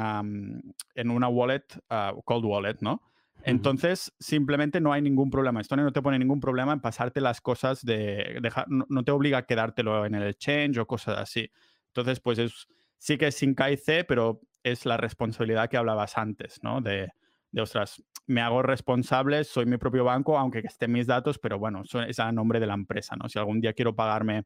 [0.93, 3.01] en una wallet, uh, cold wallet, ¿no?
[3.43, 5.61] Entonces, simplemente no hay ningún problema.
[5.61, 9.39] Esto no te pone ningún problema en pasarte las cosas de dejar, no, te obliga
[9.39, 11.49] a quedártelo en el exchange o cosas así.
[11.87, 16.59] Entonces, pues es, sí que es sin KIC, pero es la responsabilidad que hablabas antes,
[16.63, 16.81] ¿no?
[16.81, 17.09] De,
[17.51, 21.83] de, ostras, me hago responsable, soy mi propio banco, aunque estén mis datos, pero bueno,
[22.07, 23.27] es a nombre de la empresa, ¿no?
[23.27, 24.45] Si algún día quiero pagarme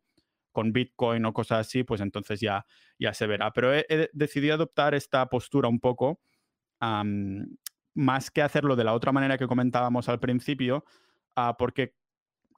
[0.54, 2.66] con Bitcoin o cosas así, pues entonces ya,
[2.98, 3.52] ya se verá.
[3.52, 6.22] Pero he, decidido adoptar esta postura un poco,
[7.96, 10.86] más que hacerlo de la otra manera que comentábamos al principio,
[11.36, 11.96] uh, porque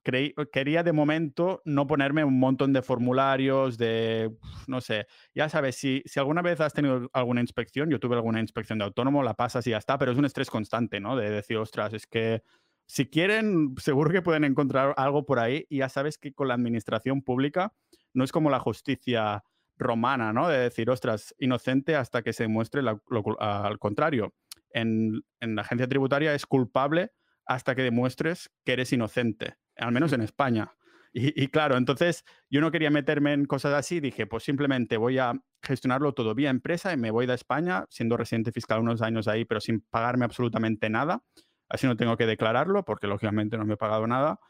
[0.05, 4.31] quería de momento no ponerme un montón de formularios, de,
[4.67, 8.39] no sé, ya sabes, si, si alguna vez has tenido alguna inspección, yo tuve alguna
[8.39, 11.15] inspección de autónomo, la pasas y ya está, pero es un estrés constante, ¿no?
[11.15, 12.43] De decir, ostras, es que
[12.85, 16.53] si quieren, seguro que pueden encontrar algo por ahí y ya sabes que con la
[16.53, 17.73] administración pública
[18.13, 19.43] no es como la justicia
[19.77, 20.47] romana, ¿no?
[20.47, 24.33] De decir, ostras, inocente hasta que se demuestre al contrario.
[24.69, 27.11] En, en la agencia tributaria es culpable
[27.45, 30.71] hasta que demuestres que eres inocente, al menos en España.
[31.17, 35.31] Y, claro, entonces yo no quería meterme en cosas así, dije, pues simplemente voy a
[35.63, 39.45] gestionarlo todo vía empresa y me voy de España, siendo residente fiscal unos años ahí,
[39.45, 41.23] pero sin pagarme absolutamente nada.
[41.69, 44.41] Así no tengo que declararlo, porque lógicamente no me he pagado nada.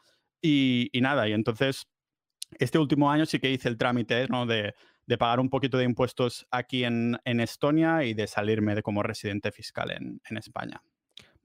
[0.42, 1.86] Y, nada, y entonces
[2.58, 4.44] este último año sí que hice el trámite ¿no?
[4.44, 4.74] de,
[5.06, 9.04] de, pagar un poquito de impuestos aquí en, en, Estonia y de salirme de como
[9.04, 10.82] residente fiscal en, en España.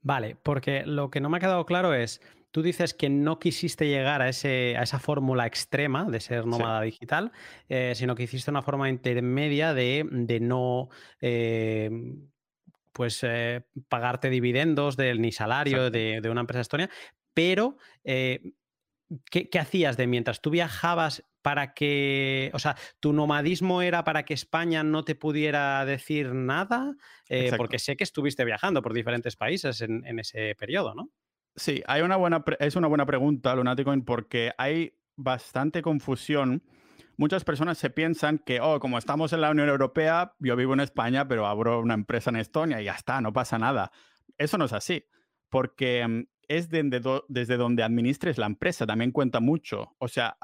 [0.00, 2.20] Vale, porque lo que no me ha quedado claro es,
[2.52, 6.80] tú dices que no quisiste llegar a, ese, a esa fórmula extrema de ser nómada
[6.82, 7.32] digital,
[7.68, 10.88] eh, sino que hiciste una forma intermedia de, de no...
[11.20, 11.90] Eh,
[12.92, 16.90] pues eh, pagarte dividendos del ni salario de, de, una empresa estonia,
[17.32, 18.52] pero ¿qué,
[19.30, 24.32] ¿qué, hacías de mientras tú viajabas para que, o sea, tu nomadismo era para que
[24.32, 26.94] España no te pudiera decir nada,
[27.28, 31.10] eh, porque sé que estuviste viajando por diferentes países en, ese periodo, ¿no?
[31.54, 36.62] Sí, hay una buena es una buena pregunta, Lunaticoin, porque hay bastante confusión.
[37.16, 40.80] Muchas personas se piensan que, oh, como estamos en la Unión Europea, yo vivo en
[40.80, 43.92] España, pero abro una empresa en Estonia y ya está, no pasa nada.
[44.38, 45.04] Eso no es así,
[45.50, 49.94] porque mm, es desde, donde administres la empresa, también cuenta mucho.
[49.98, 50.36] O sea,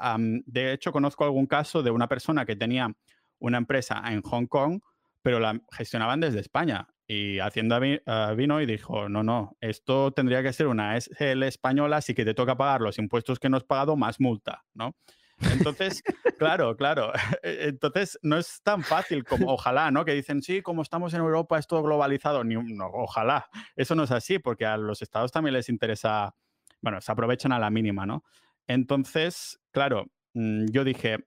[0.45, 2.95] de hecho conozco algún caso de una persona que tenía
[3.39, 4.81] una empresa en Hong Kong,
[5.21, 6.87] pero la gestionaban desde España.
[7.11, 11.97] Y Hacienda ah, vino y dijo, no, no, esto tendría que ser una SL española,
[11.97, 14.95] así que te toca pagar los impuestos que no has pagado más multa, ¿no?
[15.41, 16.03] Entonces,
[16.37, 17.11] claro, claro.
[17.41, 20.05] E-, entonces, no es tan fácil como ojalá, ¿no?
[20.05, 22.43] Que dicen, sí, como estamos en Europa es todo globalizado.
[22.43, 23.49] Ni, no, ojalá.
[23.75, 26.35] Eso no es así, porque a los estados también les interesa,
[26.79, 28.23] bueno, se aprovechan a la mínima, ¿no?
[28.67, 31.25] Entonces, claro, mm, yo dije,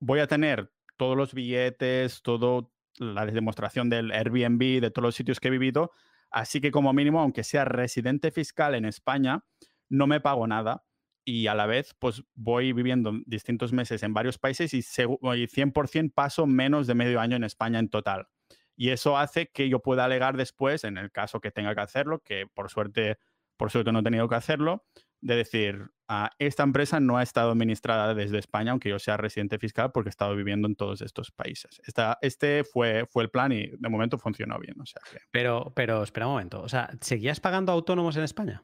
[0.00, 5.40] voy a tener todos los billetes, todo la demostración del Airbnb, de todos los sitios
[5.40, 5.90] que he vivido,
[6.30, 9.44] así que como mínimo, aunque sea residente fiscal en España,
[9.88, 10.84] no me pago nada
[11.24, 16.46] y a la vez pues voy viviendo distintos meses en varios países y, 100% paso
[16.46, 18.28] menos de medio año en España en total.
[18.76, 22.20] Y eso hace que yo pueda alegar después, en el caso que tenga que hacerlo,
[22.20, 23.18] que por suerte,
[23.56, 24.86] por suerte no he tenido que hacerlo,
[25.20, 29.58] de decir, ah, esta empresa no ha estado administrada desde España, aunque yo sea residente
[29.58, 31.80] fiscal, porque he estado viviendo en todos estos países.
[31.84, 34.80] Esta, este fue, fue el plan y de momento funcionó bien.
[34.80, 38.62] O sea pero, pero espera un momento, o sea, ¿seguías pagando autónomos en España?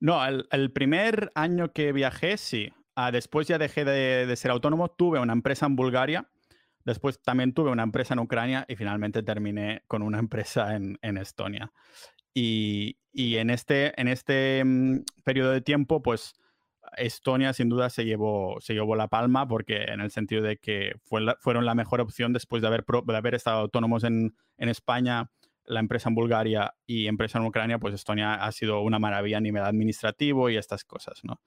[0.00, 2.72] No, el, primer año que viajé, sí.
[2.94, 4.88] Ah, después ya dejé de, ser autónomo.
[4.90, 6.28] Tuve una empresa en Bulgaria.
[6.84, 11.72] Después también tuve una empresa en Ucrania y finalmente terminé con una empresa en, Estonia.
[12.34, 16.34] Y, en este, en este mm, periodo de tiempo, pues
[16.96, 20.92] Estonia sin duda se llevó, se llevó la palma porque en el sentido de que
[21.02, 25.30] fueron la mejor opción después de haber, de haber estado autónomos en, en España
[25.66, 29.40] la empresa en Bulgaria y empresa en Ucrania, pues Estonia ha sido una maravilla a
[29.40, 31.40] nivel administrativo y estas cosas, ¿no?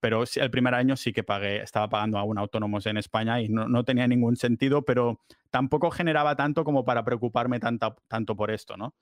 [0.00, 3.50] pero el primer año sí que pagué, estaba pagando a un autónomos en España y
[3.50, 8.94] no, tenía ningún sentido, pero tampoco generaba tanto como para preocuparme tanto por esto, ¿no?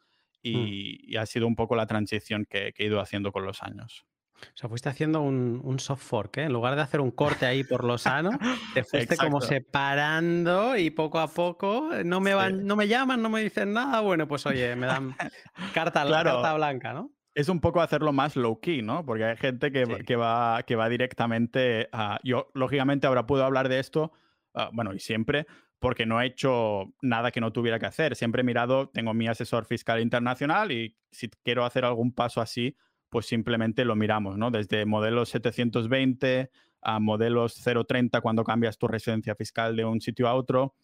[0.42, 0.66] Hmm.
[0.66, 4.06] Y, ha sido un poco la transición que he ido haciendo con los años.
[4.42, 6.44] O sea, fuiste haciendo un, soft fork, ¿eh?
[6.44, 8.30] En lugar de hacer un corte ahí por lo sano,
[8.74, 13.22] te fuiste como separando y poco a poco eh, no me, van, no me llaman,
[13.22, 14.00] no me dicen nada.
[14.00, 15.14] Bueno, pues oye, me dan
[15.74, 17.10] carta, carta blanca, ¿no?
[17.34, 19.04] Es un poco hacerlo más low key, ¿no?
[19.04, 22.18] Porque hay gente que, que, va, que va directamente a.
[22.24, 24.12] Yo, lógicamente, ahora puedo hablar de esto,
[24.54, 25.46] ah, bueno, y siempre,
[25.80, 28.14] porque no he hecho nada que no tuviera que hacer.
[28.14, 32.76] Siempre he mirado, tengo mi asesor fiscal internacional y si quiero hacer algún paso así,
[33.08, 34.50] pues simplemente lo miramos, ¿no?
[34.50, 36.50] Desde modelos 720
[36.82, 40.76] a modelos 030 cuando cambias tu residencia fiscal de un sitio a otro.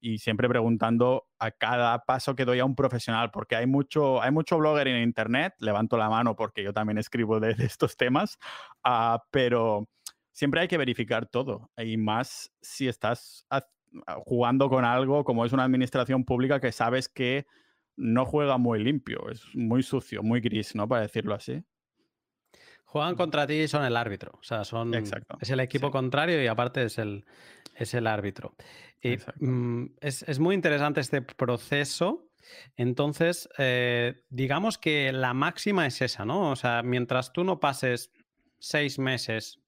[0.00, 4.30] y siempre preguntando a cada paso que doy a un profesional, porque hay mucho, hay
[4.30, 8.38] mucho blogger en Internet, levanto la mano porque yo también escribo de, estos temas,
[8.86, 9.88] uh, pero
[10.34, 13.46] siempre hay que verificar todo, y más si estás
[14.26, 17.46] jugando con algo como es una administración pública que sabes que
[17.96, 20.88] no juega muy limpio, es muy sucio, muy gris, ¿no?
[20.88, 21.62] Para decirlo así.
[22.84, 24.32] Juegan contra ti y son el árbitro.
[24.34, 27.24] O sea, son, es el equipo contrario y aparte es el,
[27.74, 28.54] es el árbitro.
[29.00, 32.28] Y, mm, es, muy interesante este proceso.
[32.76, 36.50] Entonces, eh, digamos que la máxima es esa, ¿no?
[36.50, 38.12] O sea, mientras tú no pases
[38.58, 39.63] seis meses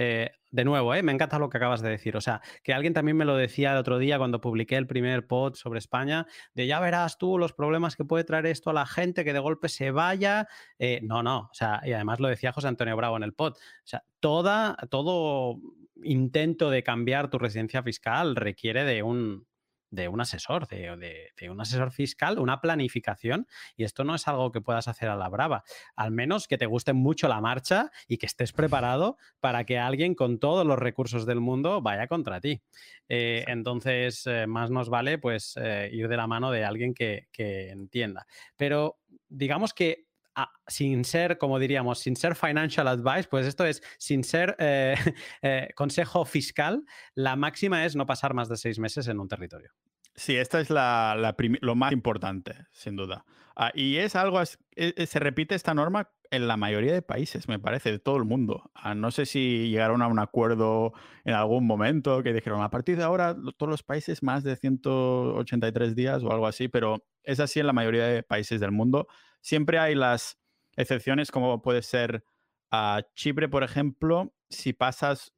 [0.00, 1.02] eh, de nuevo, ¿eh?
[1.02, 2.16] me encanta lo que acabas de decir.
[2.16, 5.26] O sea, que alguien también me lo decía el otro día cuando publiqué el primer
[5.26, 8.86] pod sobre España, de ya verás tú los problemas que puede traer esto a la
[8.86, 10.46] gente, que de golpe se vaya.
[10.78, 13.54] Eh, no, no, o sea, y además lo decía José Antonio Bravo en el pod.
[13.54, 15.58] O sea, toda, todo
[16.04, 19.48] intento de cambiar tu residencia fiscal requiere de un,
[19.90, 23.46] de un asesor, de, un asesor fiscal, una planificación,
[23.76, 25.64] y esto no es algo que puedas hacer a la brava,
[25.96, 30.14] al menos que te guste mucho la marcha y que estés preparado para que alguien
[30.14, 32.60] con todos los recursos del mundo vaya contra ti.
[33.08, 37.28] Eh, entonces, eh, más nos vale pues eh, ir de la mano de alguien que,
[37.32, 38.26] que entienda.
[38.56, 38.98] Pero
[39.28, 40.07] digamos que
[40.40, 44.94] Ah, sin ser, como diríamos, sin ser financial advice, pues esto es, sin ser eh,
[45.42, 46.84] eh, consejo fiscal,
[47.16, 49.72] la máxima es no pasar más de seis meses en un territorio.
[50.14, 53.24] Sí, esta es la, lo más importante, sin duda.
[53.56, 54.40] Ah, y es algo,
[54.76, 58.24] e, se repite esta norma en la mayoría de países, me parece, de todo el
[58.24, 58.70] mundo.
[58.74, 60.92] Ah, no sé si llegaron a un acuerdo
[61.24, 65.96] en algún momento que dijeron, a partir de ahora todos los países más de 183
[65.96, 69.08] días o algo así, pero es así en la mayoría de países del mundo.
[69.48, 70.38] Siempre hay las
[70.76, 72.22] excepciones como puede ser
[72.70, 75.32] a Chipre, por ejemplo, si pasas,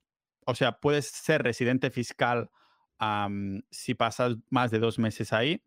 [0.46, 2.50] o sea, puedes ser residente fiscal
[3.70, 5.62] si pasas más de dos meses ahí.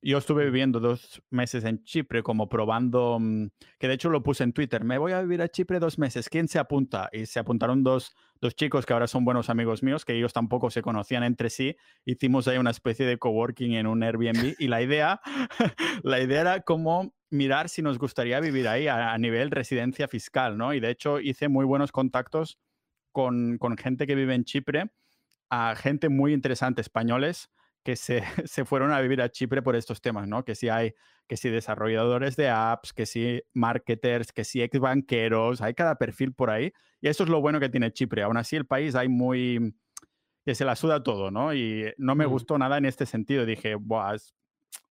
[0.00, 3.48] Yo estuve viviendo dos meses en Chipre como probando, mm,
[3.80, 6.28] que de hecho lo puse en Twitter, me voy a vivir a Chipre dos meses,
[6.28, 7.08] ¿quién se apunta?
[7.12, 10.70] Y se apuntaron dos, dos chicos que ahora son buenos amigos míos, que ellos tampoco
[10.70, 11.74] se conocían entre sí.
[12.04, 15.20] Hicimos ahí una especie de coworking en un Airbnb y la idea,
[16.04, 20.72] la idea era como mirar si nos gustaría vivir ahí a, nivel residencia fiscal, ¿no?
[20.74, 22.58] Y de hecho hice muy buenos contactos
[23.12, 24.90] con, gente que vive en Chipre,
[25.50, 27.50] a gente muy interesante, españoles,
[27.82, 30.44] que se, fueron a vivir a Chipre por estos temas, ¿no?
[30.44, 30.94] Que si hay,
[31.26, 36.32] que si desarrolladores de apps, que si marketers, que si ex banqueros, hay cada perfil
[36.32, 36.72] por ahí.
[37.00, 38.22] Y eso es lo bueno que tiene Chipre.
[38.22, 39.74] Aún así, el país hay muy
[40.44, 41.52] que se la suda todo, ¿no?
[41.52, 42.30] Y no me mm.
[42.30, 43.44] gustó nada en este sentido.
[43.44, 44.16] Dije, Buah,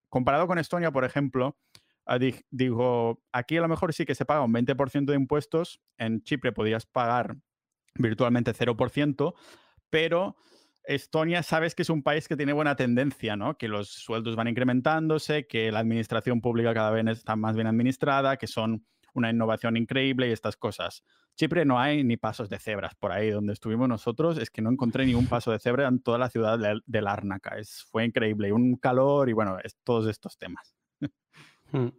[0.09, 1.57] comparado con Estonia, por ejemplo,
[2.51, 6.51] digo, aquí a lo mejor sí que se paga un 20% de impuestos, en Chipre
[6.51, 7.37] podías pagar
[7.95, 9.33] virtualmente 0%,
[9.89, 10.35] pero
[10.83, 13.57] Estonia sabes que es un país que tiene buena tendencia, ¿no?
[13.57, 18.37] Que los sueldos van incrementándose, que la administración pública cada vez está más bien administrada,
[18.37, 21.03] que son una innovación increíble y estas cosas.
[21.35, 24.69] Chipre no hay ni pasos de cebras por ahí donde estuvimos nosotros, es que no
[24.69, 27.03] encontré ni un paso de cebra en toda la ciudad de, de.
[27.57, 30.75] Es, fue increíble, un calor y bueno, es, todos estos temas.
[31.75, 31.89] Hmm.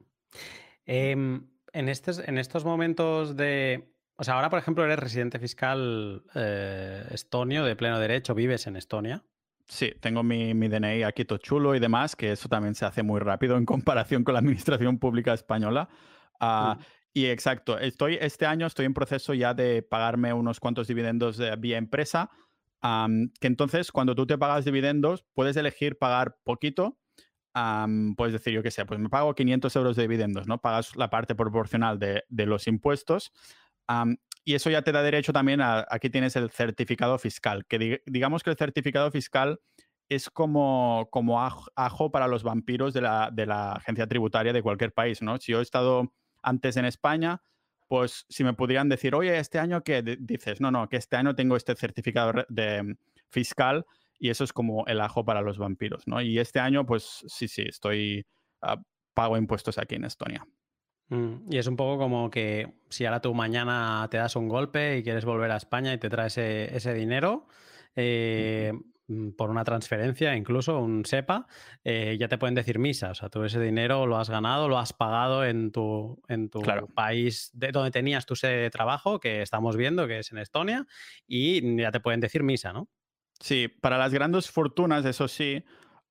[0.87, 3.93] Em, en, estos, en estos momentos de...
[4.17, 8.77] O sea, ahora, por ejemplo, eres residente fiscal eh, estonio de pleno derecho, vives en
[8.77, 9.23] Estonia.
[9.69, 13.03] Sí, tengo mi, mi, DNI aquí todo chulo y demás, que eso también se hace
[13.03, 15.89] muy rápido en comparación con la administración pública española.
[16.41, 16.79] Ah,
[17.13, 21.55] y exacto, estoy, este año estoy en proceso ya de pagarme unos cuantos dividendos de,
[21.57, 22.31] vía empresa,
[22.83, 26.99] que entonces cuando tú te pagas dividendos puedes elegir pagar poquito
[28.17, 30.61] puedes decir, yo qué sé, pues me pago 500 euros de dividendos, ¿no?
[30.61, 33.33] Pagas la parte proporcional de, los impuestos.
[34.45, 38.51] y eso ya te da derecho también aquí tienes el certificado fiscal, que digamos que
[38.51, 39.61] el certificado fiscal
[40.09, 44.93] es como, como ajo para los vampiros de la, de la, agencia tributaria de cualquier
[44.93, 45.39] país, ¿no?
[45.39, 47.43] Si yo he estado antes en España,
[47.89, 51.35] pues si me pudieran decir, oye, este año que dices, no, no, que este año
[51.35, 52.97] tengo este certificado de,
[53.31, 53.87] fiscal,
[54.19, 56.21] y eso es como el ajo para los vampiros, ¿no?
[56.21, 58.27] Y este año, pues sí, sí, estoy,
[58.63, 58.81] ah,
[59.15, 60.47] pago impuestos aquí en Estonia.
[61.09, 64.99] Mm, y es un poco como que si ahora tú mañana te das un golpe
[64.99, 67.47] y quieres volver a España y te traes ese, dinero,
[67.95, 68.73] eh,
[69.07, 71.47] mm, por una transferencia, incluso un SEPA,
[71.85, 73.11] eh, ya te pueden decir misa.
[73.11, 76.61] O sea, tú ese dinero lo has ganado, lo has pagado en tu, en tu
[76.95, 80.87] país de donde tenías tu sede de trabajo, que estamos viendo que es en Estonia,
[81.27, 82.89] y ya te pueden decir misa, ¿no?
[83.41, 85.63] Sí, para las grandes fortunas, eso sí,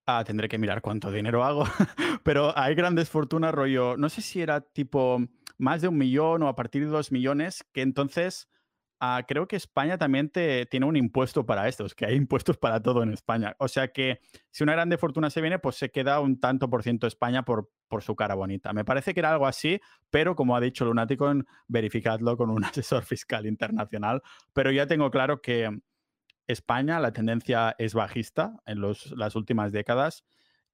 [0.05, 1.65] ah, tendré que mirar cuánto dinero hago,
[2.23, 5.19] pero hay grandes fortunas, rollo, no sé si era tipo
[5.57, 8.49] más de un millón o a partir de dos millones, que entonces
[8.99, 12.81] ah, creo que España también te, tiene un impuesto para estos, que hay impuestos para
[12.81, 13.55] todo en España.
[13.59, 14.19] O sea que
[14.51, 17.69] si una grande fortuna se viene, pues se queda un tanto por ciento España por,
[17.87, 18.73] por su cara bonita.
[18.73, 23.03] Me parece que era algo así, pero como ha dicho Lunaticon, verificadlo con un asesor
[23.03, 24.21] fiscal internacional.
[24.53, 25.69] Pero ya tengo claro que
[26.47, 30.23] España, la tendencia es bajista en las últimas décadas.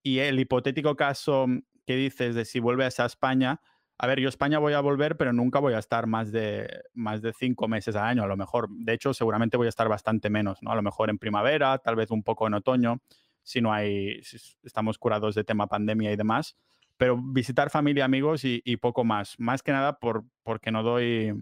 [0.04, 1.46] Y el hipotético caso
[1.86, 3.62] que dices de si vuelves a España,
[4.04, 6.82] a ver, yo a España voy a volver, pero nunca voy a estar más de,
[6.96, 8.68] más de cinco meses al año, a lo mejor.
[8.72, 10.72] De hecho, seguramente voy a estar bastante menos, ¿no?
[10.72, 12.98] A lo mejor en primavera, tal vez un poco en otoño,
[13.44, 16.58] si no hay, si estamos curados de tema pandemia y demás.
[16.98, 19.36] Pero visitar familia, amigos y, poco más.
[19.40, 21.40] Más que nada por, porque no doy,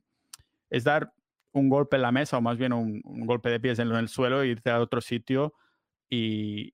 [0.70, 1.14] es dar
[1.52, 4.44] un golpe en la mesa o más bien un, golpe de pies en el suelo
[4.44, 5.54] y irte a otro sitio
[6.10, 6.74] y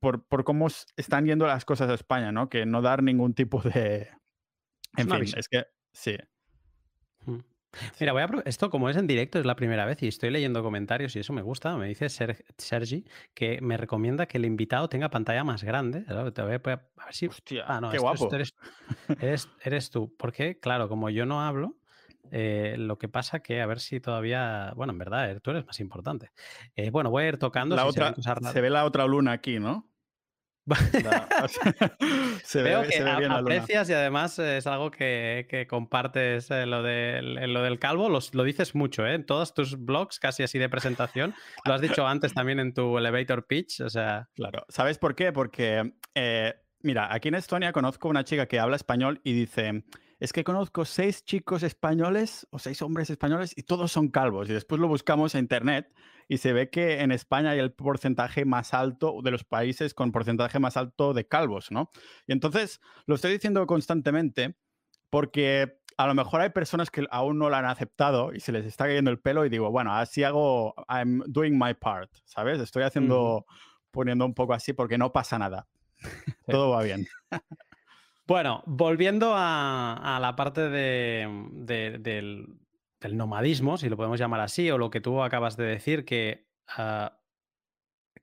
[0.00, 2.48] por, por, cómo están yendo las cosas a España, ¿no?
[2.48, 4.10] Que no dar ningún tipo de...
[4.96, 6.16] En fin, es que sí.
[7.24, 7.38] Mm.
[8.00, 10.62] Mira, voy a esto como es en directo es la primera vez y estoy leyendo
[10.62, 11.76] comentarios y eso me gusta.
[11.76, 12.08] Me dice
[12.58, 16.04] Sergi que me recomienda que el invitado tenga pantalla más grande.
[16.08, 16.80] a ver
[17.12, 17.28] si...
[17.28, 18.28] Hostia, ah, no, qué guapo.
[18.34, 18.54] eres,
[19.20, 20.14] eres, eres, tú.
[20.18, 21.78] Porque, claro, como yo no hablo,
[22.34, 25.66] eh, lo que pasa que a ver si todavía, bueno, en verdad, eh, tú eres
[25.66, 26.30] más importante.
[26.74, 27.76] Eh, bueno, voy a ir tocando.
[27.76, 29.86] La otra, se, ve la otra luna aquí, ¿no?
[32.42, 38.44] se Veo que aprecias y además es algo que, compartes lo, lo del calvo, lo
[38.44, 39.12] dices mucho, ¿eh?
[39.12, 41.34] En todos tus blogs, casi así de presentación.
[41.66, 44.30] Lo has dicho antes también en tu elevator pitch, o sea...
[44.34, 45.32] Claro, ¿sabes por qué?
[45.32, 45.92] Porque,
[46.80, 49.84] mira, aquí en Estonia conozco una chica que habla español y dice
[50.22, 54.48] es que conozco seis chicos españoles o seis hombres españoles y todos son calvos.
[54.48, 55.92] Y después lo buscamos en internet
[56.28, 60.12] y se ve que en España hay el porcentaje más alto de los países con
[60.12, 61.90] porcentaje más alto de calvos, ¿no?
[62.28, 64.54] Y entonces lo estoy diciendo constantemente
[65.10, 68.64] porque a lo mejor hay personas que aún no lo han aceptado y se les
[68.64, 72.60] está cayendo el pelo y digo, bueno, así hago, I'm doing my part, ¿sabes?
[72.60, 73.44] Estoy haciendo,
[73.90, 75.66] poniendo un poco así porque no pasa nada.
[76.46, 77.08] Todo va bien.
[78.26, 82.46] Bueno, volviendo a, la parte del,
[83.10, 87.18] nomadismo, si lo podemos llamar así, o lo que tú acabas de decir, que, ah,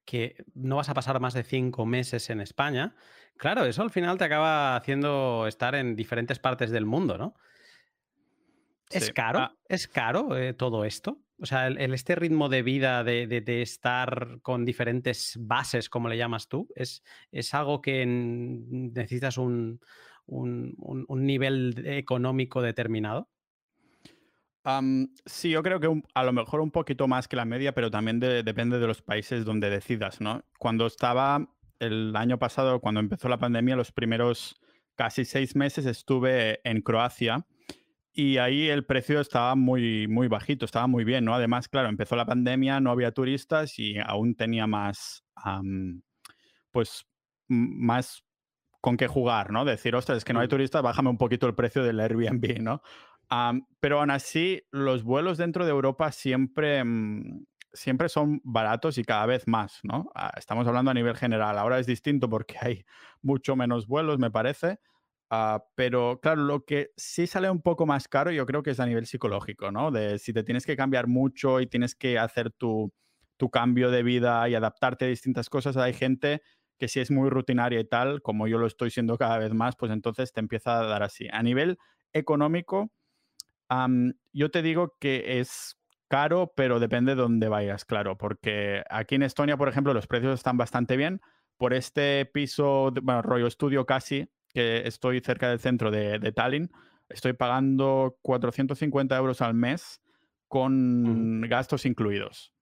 [0.06, 2.96] que no vas a pasar más de cinco meses en España.
[3.38, 7.36] Claro, eso al final te acaba haciendo estar en diferentes partes del mundo, ¿no?
[8.90, 9.40] ¿Es caro?
[9.40, 9.56] Ah.
[9.68, 11.20] ¿Es caro eh, todo esto?
[11.42, 16.48] O sea, el, este ritmo de vida de, estar con diferentes bases, como le llamas
[16.48, 17.04] tú, ¿es,
[17.54, 19.80] algo que necesitas un,
[20.28, 23.30] nivel económico determinado?
[25.26, 28.20] sí, yo creo que a lo mejor un poquito más que la media, pero también
[28.20, 30.44] depende de los países donde decidas, ¿no?
[30.60, 34.62] Cuando estaba el año pasado, cuando empezó la pandemia, los primeros
[34.96, 37.48] casi seis meses estuve en Croacia
[38.12, 41.34] y ahí el precio estaba muy, muy bajito, estaba muy bien, ¿no?
[41.34, 45.24] Además, claro, empezó la pandemia, no había turistas y aún tenía más,
[46.72, 47.06] pues,
[47.48, 48.24] más
[48.82, 49.66] con qué jugar, ¿no?
[49.66, 50.52] Decir, ostras, es que no hay mm.
[50.52, 52.82] turistas, bájame un poquito el precio del Airbnb, ¿no?
[53.80, 59.28] pero aún así, los vuelos dentro de Europa siempre, mm, siempre son baratos y cada
[59.28, 60.12] vez más, ¿no?
[60.16, 61.60] Ah, estamos hablando a nivel general.
[61.60, 62.86] Ahora es distinto porque hay
[63.22, 64.80] mucho menos vuelos, me parece,
[65.32, 68.80] Ah, pero claro, lo que sí sale un poco más caro yo creo que es
[68.80, 69.92] a nivel psicológico, ¿no?
[69.92, 72.92] De si te tienes que cambiar mucho y tienes que hacer tu,
[73.38, 76.42] tu cambio de vida y adaptarte a distintas cosas, hay gente
[76.80, 79.76] que si es muy rutinaria y tal, como yo lo estoy siendo cada vez más,
[79.76, 81.28] pues entonces te empieza a dar así.
[81.32, 81.78] A nivel
[82.14, 82.92] económico,
[84.34, 85.78] yo te digo que es
[86.08, 90.34] caro, pero depende de dónde vayas, claro, porque aquí en Estonia, por ejemplo, los precios
[90.36, 91.22] están bastante bien.
[91.58, 96.72] Por este piso, bueno, rollo estudio casi, que estoy cerca del centro de, Tallinn,
[97.08, 100.02] estoy pagando 450 euros al mes
[100.48, 102.54] con gastos incluidos.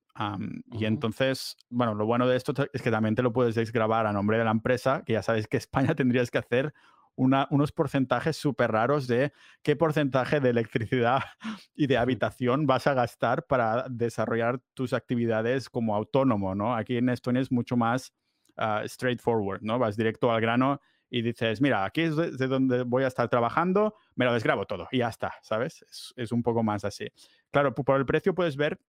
[0.71, 4.13] Y entonces, bueno, lo bueno de esto es que también te lo puedes desgrabar a
[4.13, 6.73] nombre de la empresa, que ya sabes que España tendrías que hacer
[7.17, 9.33] unos porcentajes súper raros de
[9.63, 11.23] qué porcentaje de electricidad
[11.75, 16.75] y de habitación vas a gastar para desarrollar tus actividades como autónomo, ¿no?
[16.75, 18.13] Aquí en Estonia es mucho más
[18.55, 19.79] ah, straightforward, ¿no?
[19.79, 20.79] Vas directo al grano
[21.09, 24.87] y dices, mira, aquí es de, donde voy a estar trabajando, me lo desgrabo todo
[24.91, 26.13] y ya está, ¿sabes?
[26.15, 27.07] Es, un poco más así.
[27.51, 28.79] Claro, por el precio puedes ver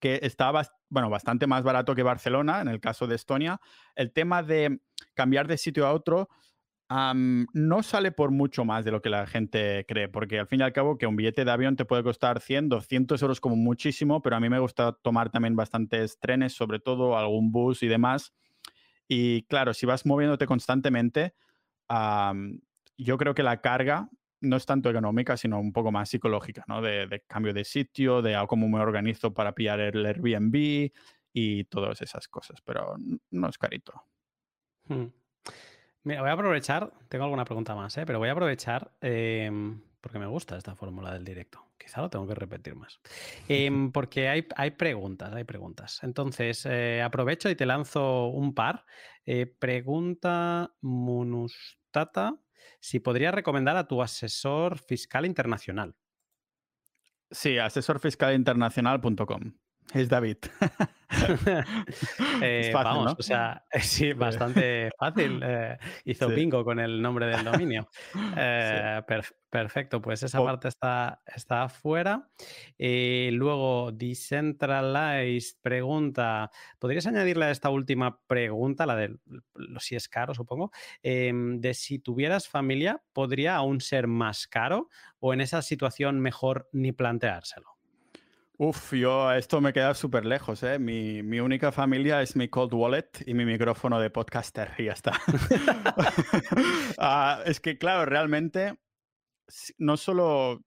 [0.00, 0.50] que está
[0.88, 3.60] bueno, bastante más barato que Barcelona, en el caso de Estonia.
[3.94, 4.80] El tema de
[5.14, 6.28] cambiar de sitio a otro
[7.52, 10.62] no sale por mucho más de lo que la gente cree, porque al fin y
[10.62, 14.20] al cabo que un billete de avión te puede costar 100, 200 euros como muchísimo,
[14.20, 18.34] pero a mí me gusta tomar también bastantes trenes, sobre todo algún bus y demás.
[19.14, 21.34] Y claro, si vas moviéndote constantemente,
[22.96, 24.08] yo creo que la carga
[24.40, 26.80] no es tanto económica, sino un poco más psicológica, ¿no?
[26.80, 30.90] De, cambio de sitio, de cómo me organizo para pillar el Airbnb
[31.30, 32.96] y todas esas cosas, pero
[33.30, 33.92] no es carito.
[34.88, 35.08] Hmm.
[36.04, 38.06] Mira, voy a aprovechar, tengo alguna pregunta más, ¿eh?
[38.06, 41.62] pero voy a aprovechar em, porque me gusta esta fórmula del directo.
[41.82, 43.00] Quizá lo tengo que repetir más.
[43.48, 46.00] Em, porque hay, hay, preguntas, hay preguntas.
[46.02, 48.84] Entonces, eh, aprovecho y te lanzo un par.
[49.26, 52.36] Eh, pregunta Munustata
[52.80, 55.96] si podrías recomendar a tu asesor fiscal internacional.
[57.30, 59.52] Sí, asesorfiscalinternacional.com.
[59.94, 60.38] Es David.
[62.40, 65.40] Eh, vamos, o sea, sí, bastante fácil.
[65.44, 65.76] Eh,
[66.06, 67.86] hizo bingo con el nombre del dominio.
[68.34, 69.02] Eh,
[69.50, 72.30] perfecto, pues esa parte está, está afuera.
[72.78, 79.18] luego, Decentralized pregunta: ¿podrías añadirle a esta última pregunta, la de
[79.78, 80.72] si es caro, supongo,
[81.02, 84.88] em, de si tuvieras familia, ¿podría aún ser más caro
[85.20, 87.81] o en esa situación mejor ni planteárselo?
[88.64, 90.78] Uf, yo esto me queda súper lejos, ¿eh?
[90.78, 94.92] Mi, mi, única familia es mi cold wallet y mi micrófono de podcaster y ya
[94.92, 95.20] está.
[96.96, 98.78] Ah, es que, claro, realmente
[99.78, 100.62] no solo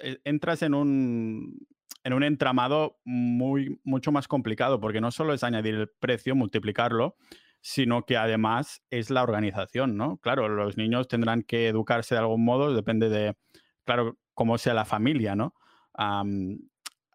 [0.00, 1.66] eh, entras en un,
[2.02, 7.18] en un entramado muy, mucho más complicado, porque no solo es añadir el precio, multiplicarlo,
[7.60, 10.16] sino que además es la organización, ¿no?
[10.16, 13.36] Claro, los niños tendrán que educarse de algún modo, depende de,
[13.84, 15.54] claro, cómo sea la familia, ¿no?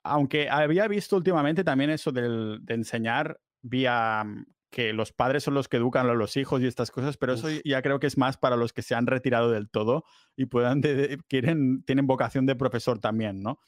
[0.09, 5.67] Aunque había visto últimamente también eso de enseñar vía mm, que los padres son los
[5.67, 8.37] que educan a los hijos y estas cosas, pero eso ya creo que es más
[8.37, 10.03] para los que se han retirado del todo
[10.35, 10.81] y puedan
[11.27, 13.59] quieren, tienen vocación de profesor también, ¿no?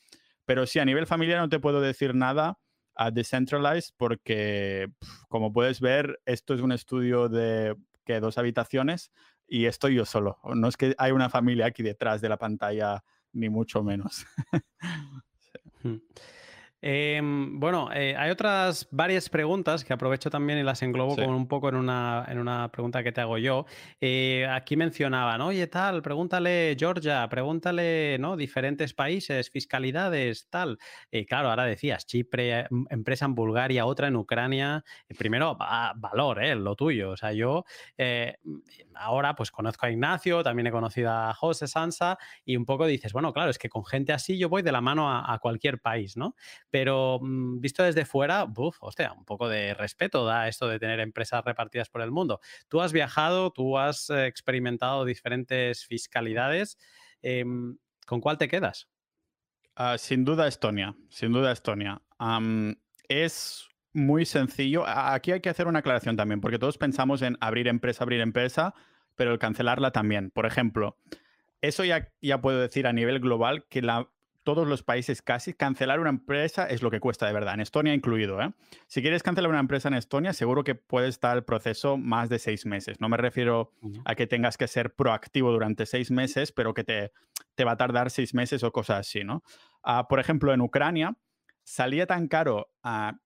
[0.45, 2.59] Pero sí, a nivel familiar no te puedo decir nada
[2.95, 4.91] a Decentralized porque,
[5.27, 7.75] como puedes ver, esto es un estudio de
[8.05, 9.11] que dos habitaciones
[9.47, 10.39] y estoy yo solo.
[10.55, 14.25] No es que hay una familia aquí detrás de la pantalla, ni mucho menos.
[15.83, 15.99] 嗯，
[16.83, 21.69] Em, bueno, eh, hay otras varias preguntas que aprovecho también y las englobo como un poco
[21.69, 23.65] en una, en una pregunta que te hago yo.
[23.99, 28.35] Eh, aquí mencionaban, oye, tal, pregúntale Georgia, pregúntale, ¿no?
[28.35, 30.79] Diferentes países, fiscalidades, tal.
[31.11, 34.83] Y claro, ahora decías, Chipre, mm, empresa en Bulgaria, otra en Ucrania.
[35.17, 35.55] Primero,
[35.95, 36.55] valor, ¿eh?
[36.55, 37.11] Lo tuyo.
[37.11, 37.63] O sea, yo
[38.95, 43.13] ahora pues conozco a Ignacio, también he conocido a José Sansa y un poco dices,
[43.13, 45.79] bueno, claro, es que con gente así yo voy de la mano a, a cualquier
[45.79, 46.35] país, ¿no?
[46.71, 50.99] Pero mm, visto desde fuera, buf, hostia, un poco de respeto da esto de tener
[50.99, 52.39] empresas repartidas por el mundo.
[52.67, 56.77] Tú has viajado, tú has eh, experimentado diferentes fiscalidades.
[57.21, 58.89] Em, ¿Con cuál te quedas?
[59.75, 62.01] Ah, sin duda Estonia, sin duda Estonia.
[63.07, 64.83] es muy sencillo.
[64.87, 68.73] Aquí hay que hacer una aclaración también, porque todos pensamos en abrir empresa, abrir empresa,
[69.15, 70.31] pero el cancelarla también.
[70.31, 70.97] Por ejemplo,
[71.61, 74.09] eso ya, ya puedo decir a nivel global que la
[74.43, 77.93] todos los países casi, cancelar una empresa es lo que cuesta de verdad, en Estonia
[77.93, 78.41] incluido.
[78.41, 78.51] ¿eh?
[78.87, 82.39] Si quieres cancelar una empresa en Estonia, seguro que puede estar el proceso más de
[82.39, 82.99] seis meses.
[82.99, 83.71] No me refiero
[84.05, 87.11] a que tengas que ser proactivo durante seis meses, pero que te,
[87.55, 89.43] te va a tardar seis meses o cosas así, ¿no?
[89.83, 91.15] Ah, por ejemplo, en Ucrania
[91.63, 93.19] salía tan caro ah,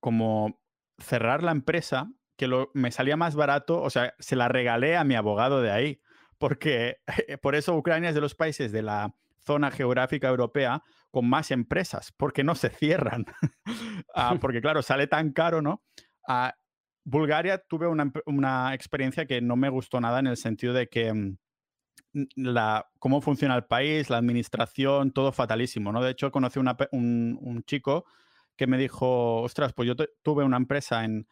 [0.00, 0.60] como
[0.98, 5.04] cerrar la empresa que lo, me salía más barato, o sea, se la regalé a
[5.04, 6.00] mi abogado de ahí,
[6.38, 6.98] porque
[7.42, 12.12] por eso Ucrania es de los países de la zona geográfica europea con más empresas,
[12.16, 13.24] porque no se cierran.
[14.14, 15.82] Ah, porque claro, sale tan caro, ¿no?
[16.28, 16.54] Ah,
[17.04, 21.36] Bulgaria tuve una, experiencia que no me gustó nada en el sentido de que mm,
[22.36, 26.02] la, cómo funciona el país, la administración, todo fatalísimo, ¿no?
[26.02, 28.04] De hecho, conocí un, un, chico
[28.56, 31.26] que me dijo, ostras, pues yo tuve una empresa en,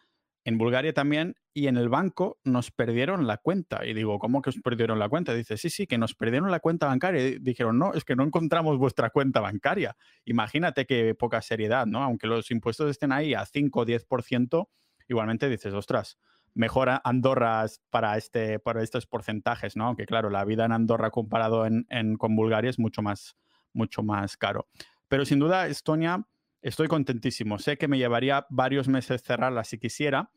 [0.51, 3.87] en Bulgaria también y en el banco nos perdieron la cuenta.
[3.87, 5.33] Y digo, ¿cómo que os perdieron la cuenta?
[5.33, 7.27] Dice, sí, sí, que nos perdieron la cuenta bancaria.
[7.27, 9.97] Y dijeron, no, es que no encontramos vuestra cuenta bancaria.
[10.25, 12.03] Imagínate qué poca seriedad, ¿no?
[12.03, 14.69] Aunque los impuestos estén ahí a 5 o 10%,
[15.09, 16.19] igualmente dices, ostras,
[16.55, 19.87] mejor Andorra para, este, para estos porcentajes, ¿no?
[19.87, 23.37] Aunque claro, la vida en Andorra comparado en, con Bulgaria es mucho más,
[23.73, 24.69] mucho más caro.
[25.09, 26.27] Pero sin duda, Estonia
[26.63, 27.59] estoy contentísimo.
[27.59, 30.31] Sé que me llevaría varios meses cerrarla si quisiera,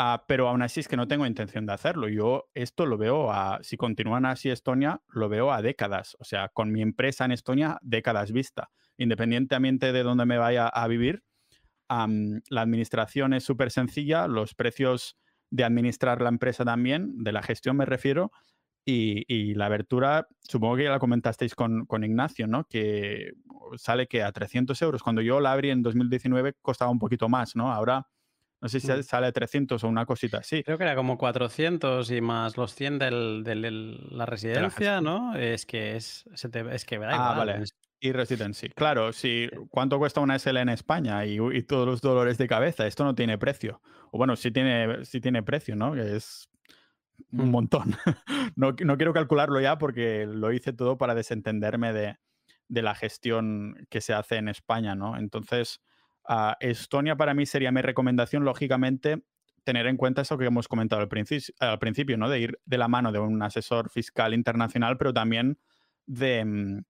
[0.00, 2.08] ah, pero aún así es que no tengo intención de hacerlo.
[2.08, 6.16] Yo esto lo veo a, si continúan así Estonia, lo veo a décadas.
[6.20, 8.70] O sea, con mi empresa en Estonia, décadas vista.
[8.96, 11.22] Independientemente de dónde me vaya a vivir,
[11.88, 15.18] la administración es súper sencilla, los precios
[15.50, 18.30] de administrar la empresa también, de la gestión me refiero,
[18.86, 22.64] y, la abertura, supongo que ya la comentasteis con, con, Ignacio, ¿no?
[22.64, 23.32] Que
[23.76, 25.02] sale que a 300 euros.
[25.02, 27.70] Cuando yo la abrí en 2019 costaba un poquito más, ¿no?
[27.70, 28.08] Ahora
[28.60, 29.02] No sé si mm.
[29.02, 30.62] sale a 300 o una cosita así.
[30.62, 33.10] Creo que era como 400 y más los 100 de
[34.10, 35.34] la residencia, ¿no?
[35.34, 37.64] Es que es, es que ah, Vale.
[38.02, 38.70] Y residency.
[38.70, 43.04] Claro, si cuánto cuesta una SL en España y, todos los dolores de cabeza, esto
[43.04, 43.82] no tiene precio.
[44.10, 45.92] O bueno, sí tiene, sí tiene precio, ¿no?
[45.92, 46.48] Que es
[47.32, 47.50] un mm.
[47.50, 47.94] montón.
[48.56, 52.16] no, no, quiero calcularlo ya porque lo hice todo para desentenderme de,
[52.68, 55.18] de la gestión que se hace en España, ¿no?
[55.18, 55.82] Entonces,
[56.28, 59.22] uh, Estonia para mí sería mi recomendación, lógicamente,
[59.64, 62.28] tener en cuenta eso que hemos comentado al, principio, al principio, ¿no?
[62.28, 65.58] De ir de la mano de un asesor fiscal internacional, pero también
[66.06, 66.82] de, mm,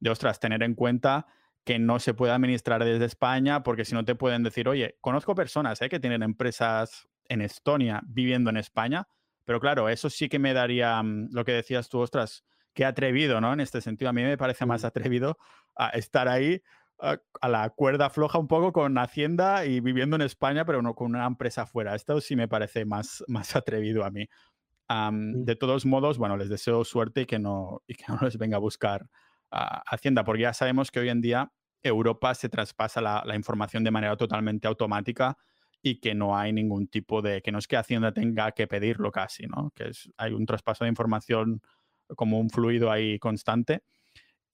[0.00, 1.26] de, ostras, tener en cuenta
[1.64, 5.34] que no se puede administrar desde España, porque si no te pueden decir, oye, conozco
[5.34, 5.88] personas ¿eh?
[5.88, 9.08] que tienen empresas en Estonia viviendo en España,
[9.44, 13.40] pero claro, eso sí que me daría mm, lo que decías tú, ostras, qué atrevido,
[13.40, 13.52] ¿no?
[13.52, 15.38] En este sentido, a mí me parece más atrevido
[15.76, 16.62] a estar ahí
[16.98, 21.14] a, la cuerda floja un poco con Hacienda y viviendo en España, pero no con
[21.14, 21.94] una empresa afuera.
[21.94, 24.28] Esto sí me parece más, más atrevido a mí.
[24.88, 28.56] De todos modos, bueno, les deseo suerte y que no, y que no les venga
[28.56, 29.08] a buscar
[29.50, 33.92] Hacienda, porque ya sabemos que hoy en día Europa se traspasa la, la, información de
[33.92, 35.36] manera totalmente automática
[35.80, 39.12] y que no hay ningún tipo de, que no es que Hacienda tenga que pedirlo
[39.12, 39.70] casi, ¿no?
[39.76, 41.62] Que es, hay un traspaso de información
[42.16, 43.84] como un fluido ahí constante.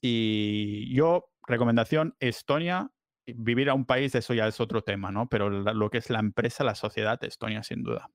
[0.03, 2.91] Y yo, recomendación, Estonia,
[3.27, 5.29] vivir a un país, eso ya es otro tema, ¿no?
[5.29, 8.11] Pero lo que es la empresa, la sociedad, Estonia, sin duda.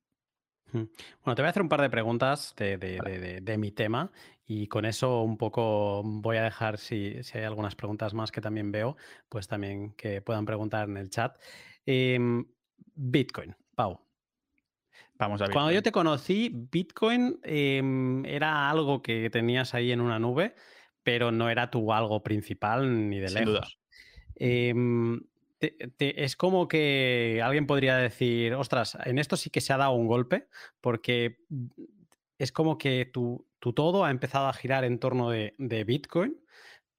[0.71, 4.11] Bueno, te voy a hacer un par de preguntas de, mi tema
[4.45, 8.71] y con eso un poco voy a dejar, si, hay algunas preguntas más que también
[8.71, 8.97] veo,
[9.29, 11.37] pues también que puedan preguntar en el chat.
[11.85, 12.45] Em,
[12.95, 14.01] Bitcoin, Pau.
[15.17, 20.19] Vamos a Cuando yo te conocí, Bitcoin em, era algo que tenías ahí en una
[20.19, 20.55] nube,
[21.05, 23.79] pero no era tu algo principal ni de Sin lejos.
[24.35, 25.21] Em,
[25.61, 30.07] es como que alguien podría decir, ostras, en esto sí que se ha dado un
[30.07, 30.49] golpe,
[30.81, 31.37] porque
[32.37, 36.35] es como que tu, todo ha empezado a girar en torno de Bitcoin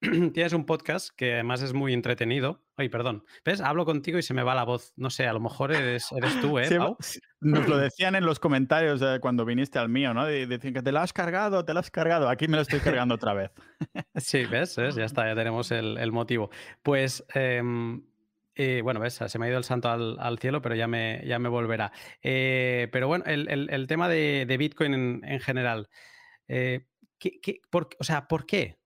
[0.35, 2.63] tienes un podcast que además es muy entretenido.
[2.77, 3.25] Ay, perdón.
[3.45, 3.61] ¿Ves?
[3.61, 4.93] Hablo contigo y se me va la voz.
[4.97, 6.69] No sé, a lo mejor eres, eres tú, ¿eh?
[7.41, 10.27] nos lo decían en los comentarios eh, cuando viniste al mío, ¿no?
[10.27, 12.29] Decían que te lo has cargado, te lo has cargado.
[12.29, 13.51] Aquí me lo estoy cargando otra vez.
[14.17, 14.77] sí, ¿ves?
[14.77, 16.51] Ya está, ya tenemos el, motivo.
[16.83, 17.25] Pues.
[17.35, 18.03] Em,
[18.59, 21.39] eh, bueno, ves, se me ha ido el santo al, cielo, pero ya me, ya
[21.39, 21.93] me volverá.
[22.23, 25.91] Eh, pero bueno, el, tema de, Bitcoin en, general.
[26.49, 28.79] o sea, ¿por qué?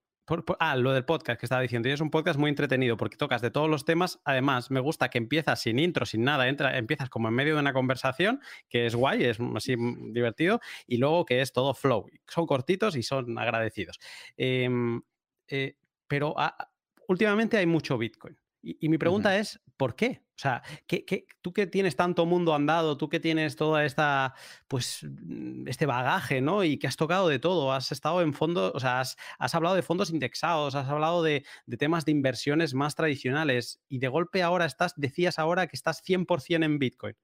[0.58, 1.88] Ah, lo del podcast que estaba diciendo.
[1.88, 4.20] Y es un podcast muy entretenido porque tocas de todos los temas.
[4.24, 6.48] Además, me gusta que empiezas sin intro, sin nada.
[6.48, 9.76] Entra, empiezas como en medio de una conversación, que es guay, es así
[10.12, 10.60] divertido.
[10.86, 12.06] Y luego que es todo flow.
[12.26, 13.98] Son cortitos y son agradecidos.
[14.36, 15.02] Em,
[15.48, 15.76] eh,
[16.06, 16.70] pero ah,
[17.08, 18.36] últimamente hay mucho Bitcoin.
[18.62, 20.20] Y, mi pregunta es, ¿por qué?
[20.36, 24.34] O sea, ¿qué, tú que tienes tanto mundo andado, tú que tienes toda esta,
[24.68, 26.64] pues, mm, este bagaje, ¿no?
[26.64, 29.80] Y que has tocado de todo, has estado en fondos, o sea, has, hablado de
[29.80, 31.46] fondos indexados, has hablado de,
[31.78, 36.62] temas de inversiones más tradicionales y de golpe ahora estás, decías ahora que estás 100%
[36.62, 37.16] en Bitcoin.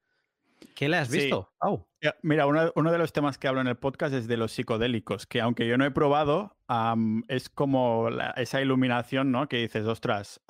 [0.74, 1.52] ¿Qué le has visto?
[2.22, 5.42] Mira, uno, de los temas que hablo en el podcast es de los psicodélicos, que
[5.42, 6.56] aunque yo no he probado,
[7.28, 9.46] es como esa iluminación, ¿no?
[9.46, 10.40] Que dices, ostras,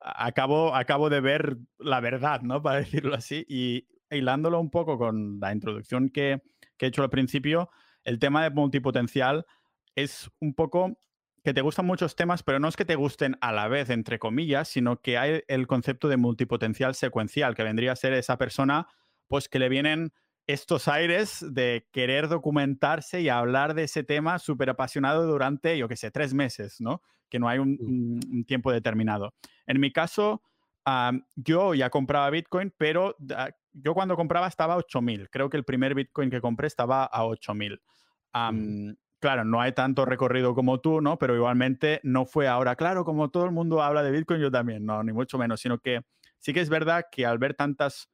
[0.00, 2.62] acabo, acabo de ver la verdad, ¿no?
[2.62, 3.44] Para decirlo así.
[3.48, 6.42] Y hilándolo un poco con la introducción que,
[6.80, 7.70] he hecho al principio,
[8.04, 9.46] el tema de multipotencial
[9.94, 10.98] es un poco
[11.42, 14.18] que te gustan muchos temas, pero no es que te gusten a la vez, entre
[14.18, 18.86] comillas, sino que hay el concepto de multipotencial secuencial, que vendría a ser esa persona,
[19.28, 20.12] pues que le vienen
[20.46, 25.96] estos aires de querer documentarse y hablar de ese tema súper apasionado durante, yo qué
[25.96, 27.02] sé, tres meses, ¿no?
[27.28, 28.44] Que no hay un, mm.
[28.44, 29.34] tiempo determinado.
[29.66, 30.42] En mi caso,
[31.36, 33.16] yo ya compraba Bitcoin, pero
[33.72, 35.28] yo cuando compraba estaba a 8000.
[35.30, 37.80] Creo que el primer Bitcoin que compré estaba a 8000.
[38.34, 38.90] Mm.
[39.20, 41.18] Claro, no hay tanto recorrido como tú, ¿no?
[41.18, 44.86] Pero igualmente no fue ahora, claro, como todo el mundo habla de Bitcoin, yo también,
[44.86, 46.02] no, ni mucho menos, sino que
[46.38, 48.08] sí que es verdad que al ver tantas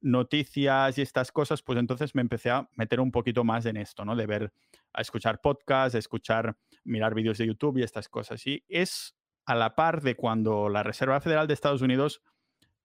[0.00, 4.04] noticias y estas cosas, pues entonces me empecé a meter un poquito más en esto,
[4.04, 4.16] ¿no?
[4.16, 4.52] De ver,
[4.92, 8.46] a escuchar podcasts, escuchar, mirar vídeos de YouTube y estas cosas.
[8.46, 9.14] Y es
[9.46, 12.22] a la par de cuando la Reserva Federal de Estados Unidos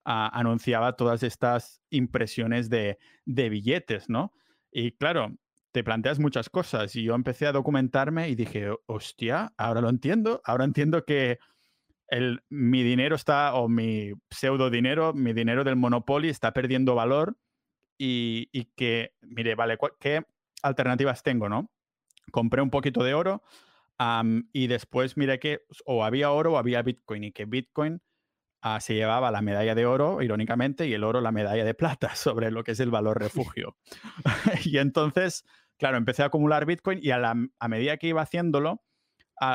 [0.04, 4.32] ah, anunciaba todas estas impresiones de, de billetes, ¿no?
[4.70, 5.36] Y claro,
[5.72, 10.40] te planteas muchas cosas y yo empecé a documentarme y dije, hostia, ahora lo entiendo,
[10.44, 11.38] ahora entiendo que
[12.08, 17.36] el, mi dinero está, o mi pseudo dinero, mi dinero del Monopoly está perdiendo valor
[17.98, 18.46] y,
[18.76, 20.24] que, mire, vale, ¿qué
[20.62, 21.70] alternativas tengo, no?
[22.30, 23.42] Compré un poquito de oro
[24.52, 28.02] y después miré que o había oro o había Bitcoin y que Bitcoin
[28.60, 32.14] ah, se llevaba la medalla de oro, irónicamente, y el oro la medalla de plata
[32.14, 33.76] sobre lo que es el valor refugio.
[34.64, 35.44] y entonces,
[35.78, 38.82] claro, empecé a acumular Bitcoin y a, a medida que iba haciéndolo,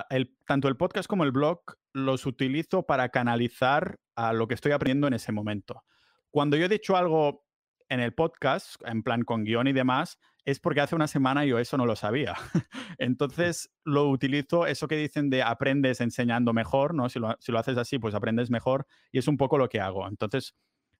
[0.09, 1.61] el, tanto el podcast como el blog
[1.93, 5.83] los utilizo para canalizar a lo que estoy aprendiendo en ese momento.
[6.29, 7.45] Cuando yo he dicho algo
[7.89, 11.59] en el podcast, en plan con guion y demás, es porque hace una semana yo
[11.59, 12.35] eso no lo sabía.
[12.97, 17.09] Entonces lo utilizo, eso que dicen de aprendes enseñando mejor, ¿no?
[17.09, 19.81] Si lo, si lo haces así, pues aprendes mejor y es un poco lo que
[19.81, 20.07] hago.
[20.07, 20.55] Entonces,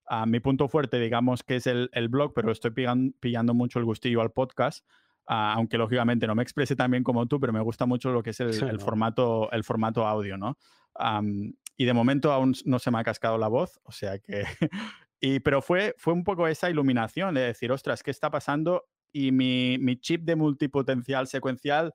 [0.05, 3.79] a mi punto fuerte, digamos que es el, el blog, pero estoy pillando, pillando mucho
[3.79, 4.85] el gustillo al podcast
[5.25, 8.31] aunque lógicamente no me exprese tan bien como tú, pero me gusta mucho lo que
[8.31, 10.57] es el, formato, el formato audio, ¿no?
[11.77, 14.43] y de momento aún no se me ha cascado la voz, o sea que...
[15.19, 18.85] y, pero fue, fue un poco esa iluminación de decir, ostras, ¿qué está pasando?
[19.11, 21.93] Y mi, mi chip de multipotencial secuencial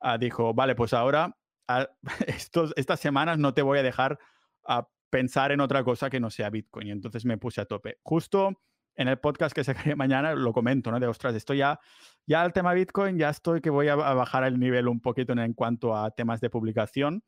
[0.00, 1.36] ah, dijo, vale, pues ahora,
[1.68, 1.88] ah,
[2.26, 4.18] estos, estas semanas no te voy a dejar
[4.64, 6.88] a pensar en otra cosa que no sea Bitcoin.
[6.88, 7.98] Y entonces me puse a tope.
[8.02, 8.62] Justo
[8.96, 10.98] en el podcast que se sacaré mañana lo comento, ¿no?
[10.98, 11.78] De ostras, estoy ya,
[12.26, 15.52] ya al tema Bitcoin, ya estoy que voy a, bajar el nivel un poquito en,
[15.54, 17.22] cuanto a temas de publicación,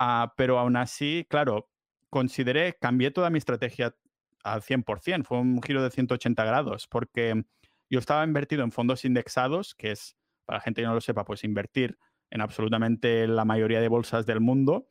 [0.00, 1.68] uh, pero aún así, claro,
[2.10, 3.94] consideré, cambié toda mi estrategia
[4.42, 7.44] al 100%, fue un giro de 180 grados, porque
[7.88, 11.24] yo estaba invertido en fondos indexados, que es, para la gente que no lo sepa,
[11.24, 11.98] pues invertir
[12.30, 14.88] en absolutamente la mayoría de bolsas del mundo,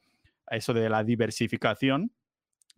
[0.49, 2.13] eso de la diversificación,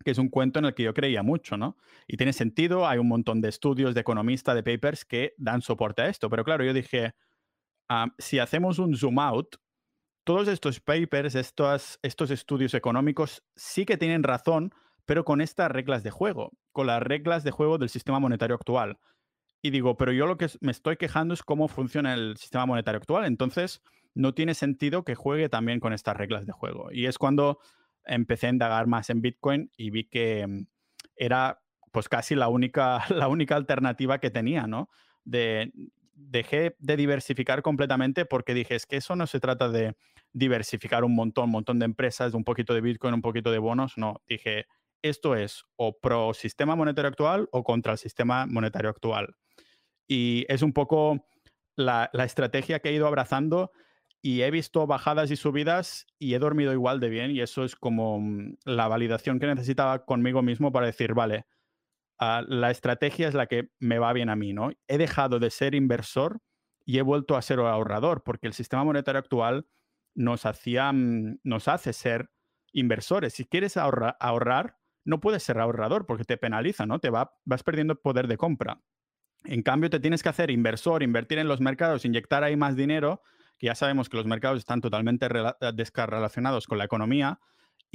[0.03, 1.77] que es un cuento en el que yo creía mucho, ¿no?
[2.07, 6.01] Y tiene sentido, hay un montón de estudios, de economistas, de papers que dan soporte
[6.01, 7.13] a esto, pero claro, yo dije,
[7.89, 9.55] ah, si hacemos un zoom out,
[10.23, 14.73] todos estos papers, estos, estos estudios económicos sí que tienen razón,
[15.05, 18.99] pero con estas reglas de juego, con las reglas de juego del sistema monetario actual.
[19.61, 22.97] Y digo, pero yo lo que me estoy quejando es cómo funciona el sistema monetario
[22.97, 23.81] actual, entonces
[24.13, 26.89] no tiene sentido que juegue también con estas reglas de juego.
[26.91, 27.59] Y es cuando
[28.05, 30.67] empecé a indagar más en Bitcoin y vi que mm,
[31.15, 34.89] era pues casi la única, la única alternativa que tenía, ¿no?
[35.23, 35.71] De,
[36.15, 39.95] dejé de diversificar completamente porque dije, es que eso no se trata de
[40.31, 43.97] diversificar un montón, un montón de empresas, un poquito de Bitcoin, un poquito de bonos,
[43.97, 44.65] no, dije,
[45.01, 49.35] esto es o pro sistema monetario actual o contra el sistema monetario actual.
[50.07, 51.27] Y es un poco
[51.75, 53.71] la, la estrategia que he ido abrazando
[54.25, 57.75] y he visto bajadas y subidas y he dormido igual de bien y eso es
[57.75, 61.45] como mm, la validación que necesitaba conmigo mismo para decir, vale,
[62.19, 64.71] ah, la estrategia es la que me va bien a mí, ¿no?
[64.87, 66.39] He dejado de ser inversor
[66.85, 69.67] y he vuelto a ser ahorrador porque el sistema monetario actual
[70.15, 72.31] nos, hacía, mm, nos hace ser
[72.71, 73.33] inversores.
[73.33, 76.99] Si quieres ahorrar, no puedes ser ahorrador porque te penaliza, ¿no?
[76.99, 78.81] Te va, vas perdiendo poder de compra.
[79.43, 83.21] En cambio, te tienes que hacer inversor, invertir en los mercados, inyectar ahí más dinero
[83.67, 87.39] ya sabemos que los mercados están totalmente eh, descarrelacionados con la economía.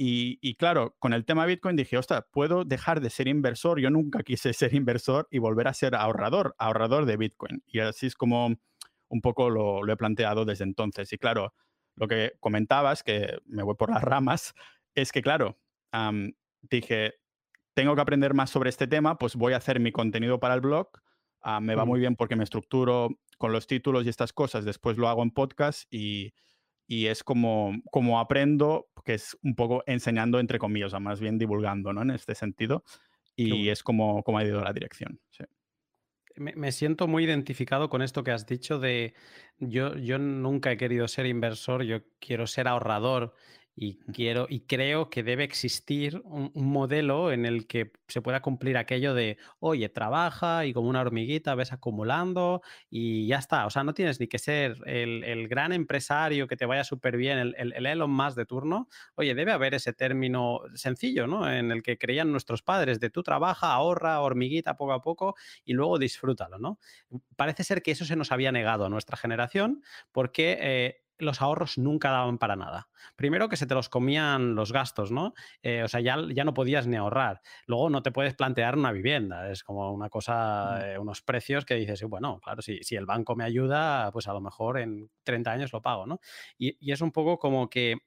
[0.01, 3.81] Y, claro, con el tema Bitcoin dije, ostras, puedo dejar de ser inversor.
[3.81, 7.63] Yo nunca quise ser inversor y volver a ser ahorrador, ahorrador de Bitcoin.
[7.67, 8.55] Y así es como
[9.09, 11.11] un poco lo, he planteado desde entonces.
[11.11, 11.53] Y claro,
[11.95, 14.53] lo que comentabas, que me voy por las ramas,
[14.95, 15.59] es que claro,
[16.61, 17.15] dije,
[17.73, 20.61] tengo que aprender más sobre este tema, pues voy a hacer mi contenido para el
[20.61, 20.89] blog.
[21.41, 24.97] Ah, me va muy bien porque me estructuro con los títulos y estas cosas, después
[24.97, 26.33] lo hago en podcast y,
[26.87, 31.93] es como, como aprendo, que es un poco enseñando entre comillas, o más bien divulgando,
[31.93, 32.01] ¿no?
[32.01, 32.83] En este sentido.
[33.35, 35.21] Y es como, como ha ido la dirección.
[36.35, 39.13] Me, siento muy identificado con esto que has dicho de
[39.57, 43.33] yo, yo nunca he querido ser inversor, yo quiero ser ahorrador
[43.81, 48.75] y quiero y creo que debe existir un, modelo en el que se pueda cumplir
[48.75, 53.65] aquello de, oye, trabaja y como una hormiguita ves acumulando y ya está.
[53.65, 57.37] O sea, no tienes ni que ser el, gran empresario que te vaya súper bien,
[57.37, 58.89] el, el, Elon Musk de turno.
[59.15, 61.49] Oye, debe haber ese término sencillo, ¿no?
[61.49, 65.71] En el que creían nuestros padres de tú trabaja, ahorra, hormiguita poco a poco y
[65.71, 66.79] luego disfrútalo, ¿no?
[67.37, 70.57] Parece ser que eso se nos había negado a nuestra generación porque...
[70.59, 72.89] Eh, los ahorros nunca daban para nada.
[73.15, 75.33] Primero que se te los comían los gastos, ¿no?
[75.61, 77.41] Eh, o sea, ya, ya, no podías ni ahorrar.
[77.67, 79.51] Luego no te puedes plantear una vivienda.
[79.51, 80.81] Es como una cosa, mm.
[80.85, 84.33] eh, unos precios que dices, bueno, claro, si, si, el banco me ayuda, pues a
[84.33, 86.19] lo mejor en 30 años lo pago, ¿no?
[86.57, 87.97] Y, es un poco como que,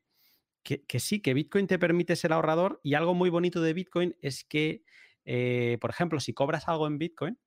[0.65, 4.45] que, sí, que Bitcoin te permite ser ahorrador y algo muy bonito de Bitcoin es
[4.45, 4.85] que,
[5.25, 7.39] eh, por ejemplo, si cobras algo en Bitcoin,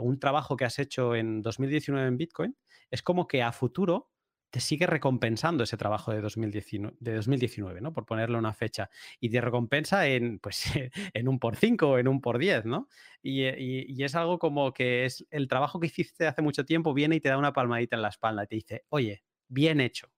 [0.00, 2.56] un trabajo que has hecho en 2019 en Bitcoin,
[2.90, 4.10] es como que a futuro
[4.50, 7.92] te sigue recompensando ese trabajo de 2019, de 2019 ¿no?
[7.92, 8.90] Por ponerle una fecha.
[9.20, 10.64] Y te recompensa en, pues,
[11.14, 12.88] en un por cinco o en un por diez, ¿no?
[13.22, 17.16] Eh, y, es algo como que es el trabajo que hiciste hace mucho tiempo, viene
[17.16, 20.10] y te da una palmadita en la espalda y te dice, oye, bien hecho.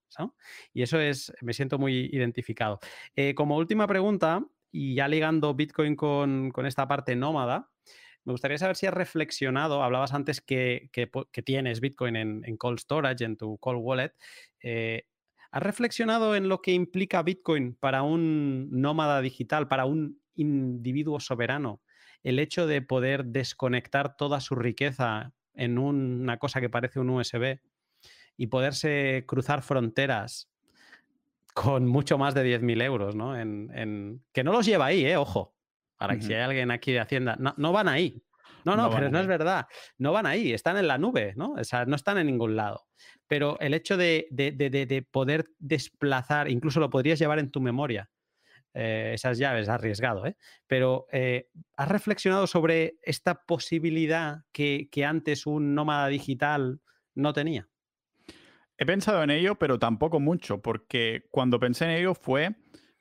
[0.72, 2.80] Y eso es, me siento muy identificado.
[3.14, 7.70] Eh, como última pregunta, y ya ligando Bitcoin con, esta parte nómada,
[8.28, 10.90] me gustaría saber si has reflexionado, hablabas antes que,
[11.46, 14.12] tienes Bitcoin en, cold storage, en tu cold wallet.
[14.62, 15.06] Eh,
[15.50, 21.80] ¿Has reflexionado en lo que implica Bitcoin para un nómada digital, para un individuo soberano?
[22.22, 27.60] El hecho de poder desconectar toda su riqueza en una cosa que parece un USB
[28.36, 30.50] y poderse cruzar fronteras
[31.54, 33.38] con mucho más de 10.000 euros, ¿no?
[33.38, 35.16] En, Que no los lleva ahí, ¿eh?
[35.16, 35.57] Ojo.
[35.98, 38.22] Para que si hay alguien aquí de Hacienda, no, van ahí.
[38.64, 39.66] No, no, pero no es verdad.
[39.98, 41.52] No van ahí, están en la nube, ¿no?
[41.52, 42.86] O sea, no están en ningún lado.
[43.26, 44.28] Pero el hecho de,
[45.10, 48.08] poder desplazar, incluso lo podrías llevar en tu memoria,
[48.74, 50.36] eh, esas llaves, arriesgado, ¿eh?
[50.68, 56.80] Pero eh, ¿has reflexionado sobre esta posibilidad que, que antes un nómada digital
[57.14, 57.68] no tenía?
[58.76, 62.54] He pensado en ello, pero tampoco mucho, porque cuando pensé en ello fue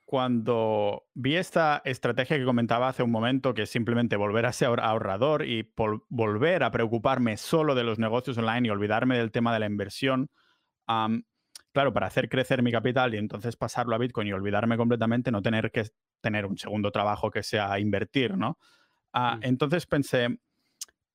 [0.08, 4.80] cuando vi esta estrategia que comentaba hace un momento, que es simplemente volver a ser
[4.80, 5.70] ahorrador y
[6.08, 10.30] volver a preocuparme solo de los negocios online y olvidarme del tema de la inversión,
[10.86, 15.42] claro, para hacer crecer mi capital y entonces pasarlo a Bitcoin y olvidarme completamente, no
[15.42, 15.84] tener que
[16.22, 18.58] tener un segundo trabajo que sea invertir, ¿no?
[19.12, 19.40] Ah, mm.
[19.44, 20.40] Entonces pensé,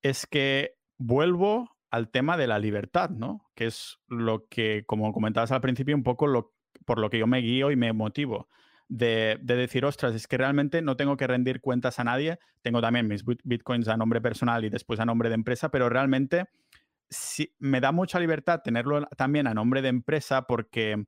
[0.03, 3.49] es que vuelvo al tema de la libertad, ¿no?
[3.55, 6.53] Que es lo que, como comentabas al principio, un poco lo,
[6.85, 8.49] por lo que yo me guío y me motivo.
[8.89, 12.37] De, decir, ostras, es que realmente no tengo que rendir cuentas a nadie.
[12.61, 16.45] Tengo también mis bitcoins a nombre personal y después a nombre de empresa, pero realmente
[17.59, 21.05] me da mucha libertad tenerlo también a nombre de empresa porque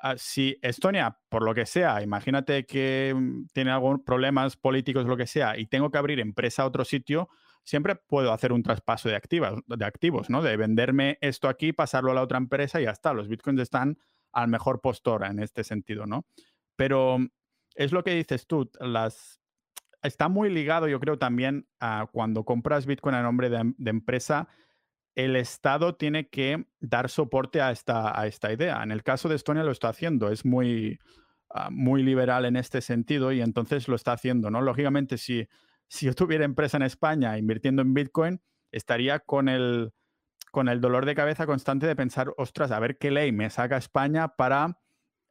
[0.00, 5.16] ah, si Estonia, por lo que sea, imagínate que mm, tiene algunos problemas políticos, lo
[5.16, 7.28] que sea, y tengo que abrir empresa a otro sitio,
[7.64, 10.42] siempre puedo hacer un traspaso de, activos, de activos, ¿no?
[10.42, 13.12] De venderme esto aquí, pasarlo a la otra empresa y ya está.
[13.12, 13.98] Los bitcoins están
[14.32, 16.26] al mejor postor en este sentido, ¿no?
[16.76, 17.18] Pero
[17.74, 19.40] es lo que dices tú, las...
[20.02, 24.46] Está muy ligado, yo creo, también a cuando compras Bitcoin a nombre de, empresa,
[25.16, 28.82] el Estado tiene que dar soporte a esta, idea.
[28.82, 31.00] En el caso de Estonia lo está haciendo, es muy,
[31.50, 34.60] ah, muy liberal en este sentido y entonces lo está haciendo, ¿no?
[34.60, 35.48] Lógicamente, si
[35.88, 38.40] si yo tuviera empresa en España invirtiendo en Bitcoin,
[38.72, 39.92] estaría con el,
[40.50, 43.76] con el dolor de cabeza constante de pensar, ostras, a ver qué ley me saca
[43.76, 44.80] España para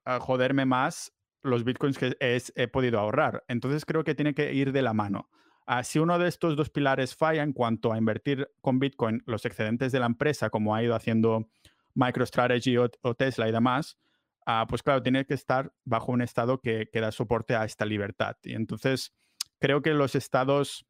[0.05, 1.13] ah, joderme más
[1.45, 3.43] los bitcoins que he podido ahorrar.
[3.47, 5.29] Entonces creo que tiene que ir de la mano.
[5.67, 9.45] Ah, si uno de estos dos pilares falla en cuanto a invertir con Bitcoin los
[9.45, 11.49] excedentes de la empresa, como ha ido haciendo
[11.95, 13.97] MicroStrategy o, Tesla y demás,
[14.45, 17.85] ah, pues claro, tiene que estar bajo un estado que, que da soporte a esta
[17.85, 18.37] libertad.
[18.43, 19.15] Y entonces
[19.59, 20.85] creo que los estados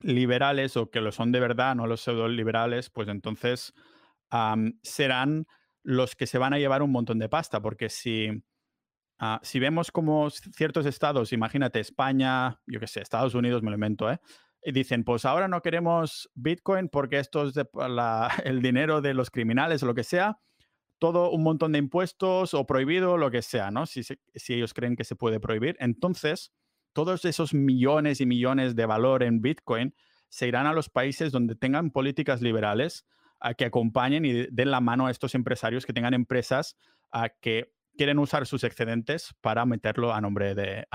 [0.00, 3.74] liberales o que lo son de verdad, no los pseudo liberales, pues entonces
[4.82, 5.46] serán
[5.82, 8.42] los que se van a llevar un montón de pasta, porque si,
[9.18, 13.76] ah, si vemos como ciertos estados, imagínate España, yo qué sé, Estados Unidos, me lo
[13.76, 14.18] invento, ¿eh?
[14.62, 17.54] Y dicen, pues ahora no queremos Bitcoin porque esto es
[18.44, 20.38] el dinero de los criminales o lo que sea,
[20.98, 23.84] todo un montón de impuestos o prohibido, lo que sea, ¿no?
[23.84, 25.76] Si, si ellos creen que se puede prohibir.
[25.80, 26.52] Entonces,
[26.94, 29.94] todos esos millones y millones de valor en Bitcoin
[30.30, 33.04] se irán a los países donde tengan políticas liberales
[33.40, 36.78] a que acompañen y den la mano a estos empresarios que tengan empresas
[37.12, 40.86] a que quieren usar sus excedentes para meterlo a nombre de,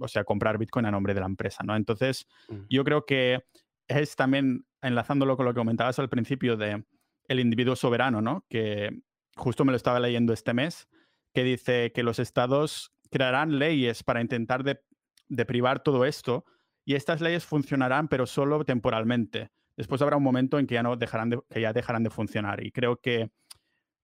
[0.00, 1.76] o sea, comprar Bitcoin a nombre de la empresa, ¿no?
[1.76, 2.26] Entonces,
[2.68, 3.44] yo creo que
[3.88, 6.84] es también enlazándolo con lo que comentabas al principio de
[7.28, 8.44] el individuo soberano, ¿no?
[8.48, 8.90] Que
[9.36, 10.88] justo me lo estaba leyendo este mes,
[11.34, 14.80] que dice que los estados crearán leyes para intentar de
[15.28, 16.44] de privar todo esto
[16.84, 19.50] y estas leyes funcionarán, pero solo temporalmente.
[19.76, 22.64] Después habrá un momento en que ya, no dejarán de, que ya dejarán de funcionar
[22.64, 23.30] y creo que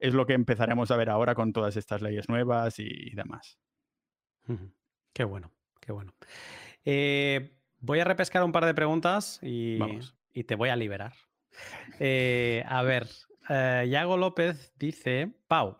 [0.02, 3.58] es lo que empezaremos a ver ahora con todas estas leyes nuevas y, demás.
[5.12, 6.12] Qué bueno, qué bueno.
[6.84, 9.78] Eh, voy a repescar un par de preguntas y,
[10.34, 11.14] y te voy a liberar.
[12.00, 13.08] Eh, a ver,
[13.48, 15.78] eh, Yago López dice, Pau,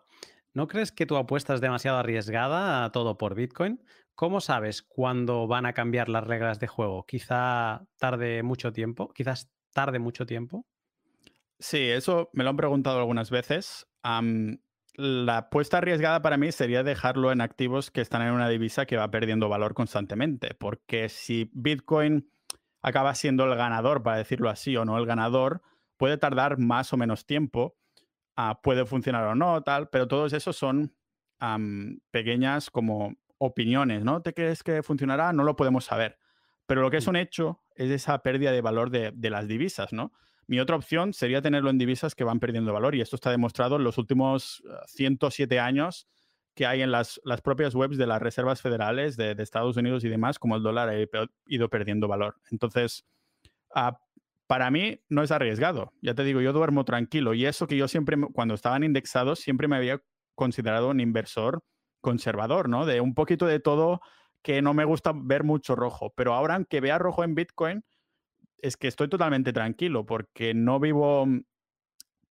[0.54, 3.82] ¿no crees que tu apuesta es demasiado arriesgada a todo por Bitcoin?
[4.14, 7.06] ¿Cómo sabes cuándo van a cambiar las reglas de juego?
[7.06, 10.64] Quizá tarde mucho tiempo, quizás tarde mucho tiempo.
[11.58, 13.88] Sí, eso me lo han preguntado algunas veces.
[14.02, 18.96] La apuesta arriesgada para mí sería dejarlo en activos que están en una divisa que
[18.96, 22.28] va perdiendo valor constantemente, porque si Bitcoin
[22.82, 25.62] acaba siendo el ganador, para decirlo así, o no el ganador,
[25.96, 27.76] puede tardar más o menos tiempo,
[28.36, 30.94] ah, puede funcionar o no, tal, pero todos esos son
[32.10, 34.22] pequeñas como opiniones, ¿no?
[34.22, 35.32] ¿Te crees que funcionará?
[35.32, 36.18] No lo podemos saber.
[36.66, 40.12] Pero lo que es un hecho es esa pérdida de valor de, las divisas, ¿no?
[40.46, 43.76] Mi otra opción sería tenerlo en divisas que van perdiendo valor y esto está demostrado
[43.76, 46.08] en los últimos 107 eh, años
[46.54, 50.04] que hay en las, las propias webs de las reservas federales de, de, Estados Unidos
[50.04, 50.94] y demás, como el dólar ha
[51.46, 52.36] ido perdiendo valor.
[52.50, 53.06] Entonces,
[53.74, 53.92] uh,
[54.46, 55.92] para mí no es arriesgado.
[56.02, 57.32] Ya te digo, yo duermo tranquilo.
[57.32, 60.02] Y eso que yo siempre, cuando estaban indexados, siempre me había
[60.34, 61.64] considerado un inversor
[62.02, 62.84] conservador, ¿no?
[62.84, 64.02] De un poquito de todo
[64.42, 66.12] que no me gusta ver mucho rojo.
[66.16, 67.84] Pero ahora, aunque vea rojo en Bitcoin,
[68.62, 71.26] es que estoy totalmente tranquilo porque no vivo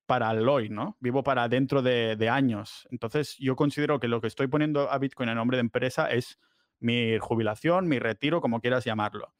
[0.05, 0.97] para el hoy, ¿no?
[0.99, 2.87] Vivo para dentro de, años.
[2.89, 6.39] Entonces, yo considero que lo que estoy poniendo a Bitcoin en nombre de empresa es
[6.79, 9.33] mi jubilación, mi retiro, como quieras llamarlo.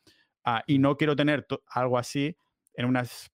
[0.44, 2.36] Ah, y no quiero tener algo así
[2.74, 3.32] en, unas,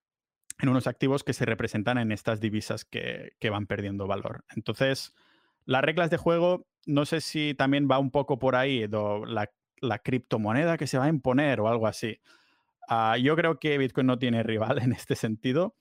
[0.64, 4.45] unos activos que se representan en estas divisas que, van perdiendo valor.
[4.55, 5.14] Entonces,
[5.66, 9.51] las reglas de juego, no sé si también va un poco por ahí, la,
[9.82, 12.20] la criptomoneda que se va a imponer o algo así.
[12.89, 15.75] Uh, yo creo que Bitcoin no tiene rival en este sentido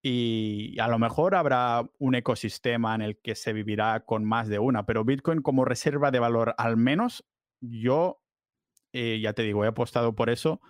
[0.00, 4.58] y a lo mejor habrá un ecosistema en el que se vivirá con más de
[4.58, 7.24] una, pero Bitcoin como reserva de valor, al menos
[7.60, 8.22] yo,
[8.92, 10.60] eh, ya te digo, he apostado por eso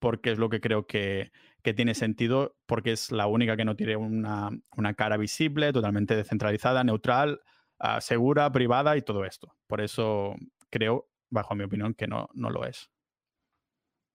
[0.00, 1.30] porque es lo que creo que,
[1.62, 6.16] que tiene sentido, porque es la única que no tiene una, una cara visible, totalmente
[6.16, 7.42] descentralizada, neutral,
[7.80, 9.54] uh, segura, privada y todo esto.
[9.66, 10.34] Por eso
[10.70, 12.90] creo, bajo mi opinión, que no, no lo es.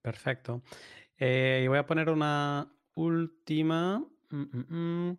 [0.02, 0.64] Perfecto.
[1.18, 4.00] Eh, y voy a poner una última.
[4.30, 4.66] Mm, mm,
[5.10, 5.18] mm.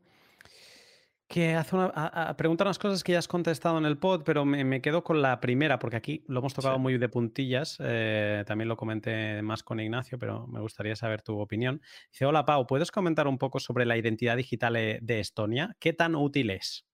[1.28, 4.22] Que hace una, a, a, pregunta unas cosas que ya has contestado en el pod,
[4.24, 6.80] pero me, me quedo con la primera, porque aquí lo hemos tocado sí.
[6.80, 7.78] muy de puntillas.
[7.80, 11.82] Eh, también lo comenté más con Ignacio, pero me gustaría saber tu opinión.
[12.12, 15.76] Dice: Hola Pau, ¿puedes comentar un poco sobre la identidad digital eh, de Estonia?
[15.80, 16.86] ¿Qué tan útil es?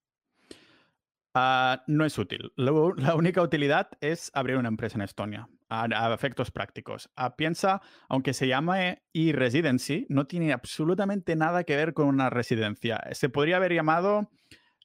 [1.35, 2.53] Uh, no es útil.
[2.57, 7.11] La única utilidad es abrir una empresa en Estonia, a, efectos prácticos.
[7.17, 13.03] Uh, piensa, aunque se llame e-residency, no tiene absolutamente nada que ver con una residencia.
[13.13, 14.31] Se podría haber llamado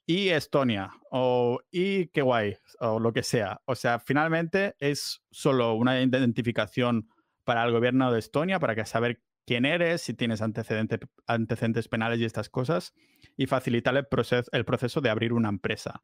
[0.06, 3.60] e-Estonia o e guay o lo que sea.
[3.66, 7.10] O sea, finalmente es solo una identificación
[7.44, 12.20] para el gobierno de Estonia, para que saber quién eres, si tienes antecedentes, antecedentes penales
[12.20, 12.94] y estas cosas,
[13.36, 14.06] y facilitar el,
[14.52, 16.02] el proceso de abrir una empresa.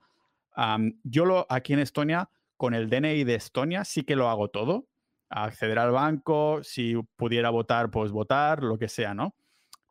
[0.56, 4.48] Um, yo lo, aquí en Estonia, con el DNI de Estonia, sí que lo hago
[4.48, 4.88] todo.
[5.30, 9.34] Acceder al banco, si pudiera votar, pues votar, lo que sea, ¿no?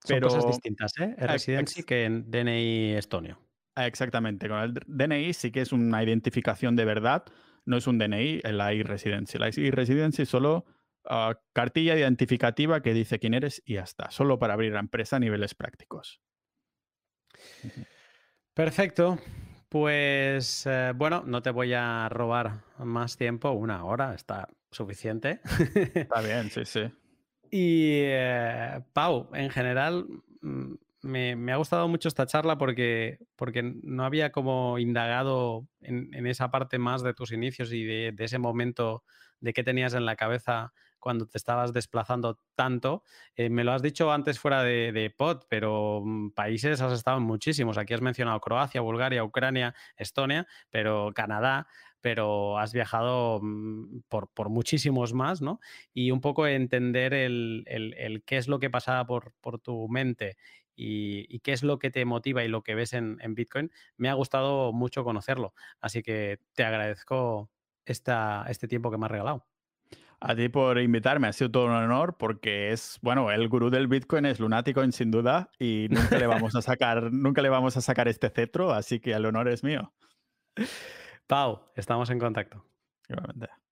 [0.08, 1.16] Pero, Son cosas distintas, ¿eh?
[1.18, 3.40] El residency que en DNI estonio.
[3.76, 4.48] Exactamente.
[4.48, 7.24] Con el DNI sí que es una identificación de verdad,
[7.66, 9.38] no es un DNI, la e-residency.
[9.38, 10.66] La e-residency es solo
[11.06, 14.12] uh, cartilla identificativa que dice quién eres y ya está.
[14.12, 16.22] Solo para abrir la empresa a niveles prácticos.
[18.54, 19.18] Perfecto.
[19.74, 25.40] Pues eh, bueno, no te voy a robar más tiempo, una hora está suficiente.
[25.96, 26.82] Está bien, sí, sí.
[27.50, 30.06] Y eh, Pau, en general,
[30.42, 36.14] mm, me, me, ha gustado mucho esta charla porque, porque no había como indagado en,
[36.14, 39.04] en esa parte más de tus inicios y de, de, ese momento
[39.40, 40.72] de qué tenías en la cabeza
[41.04, 43.04] cuando te estabas desplazando tanto.
[43.36, 47.78] Eh, me lo has dicho antes fuera de, pod, pero mm, países has estado muchísimos.
[47.78, 51.68] Aquí has mencionado Croacia, Bulgaria, Ucrania, Estonia, pero Canadá,
[52.00, 55.60] pero has viajado mm, por, muchísimos más, ¿no?
[55.94, 57.66] Y un poco entender el,
[58.26, 60.38] qué es lo que pasaba por, tu mente
[60.74, 63.72] y, y, qué es lo que te motiva y lo que ves en, en, Bitcoin,
[63.98, 65.54] me ha gustado mucho conocerlo.
[65.82, 67.52] Así que te agradezco
[67.86, 69.53] esta, este tiempo que me has regalado.
[70.26, 73.88] A ti por invitarme, ha sido todo un honor porque es, bueno, el gurú del
[73.88, 77.82] Bitcoin es lunático sin duda y nunca le vamos a sacar, nunca le vamos a
[77.82, 79.94] sacar este cetro, así que el honor es mío.
[81.28, 82.66] Pau, estamos en contacto.
[83.10, 83.63] Igualmente.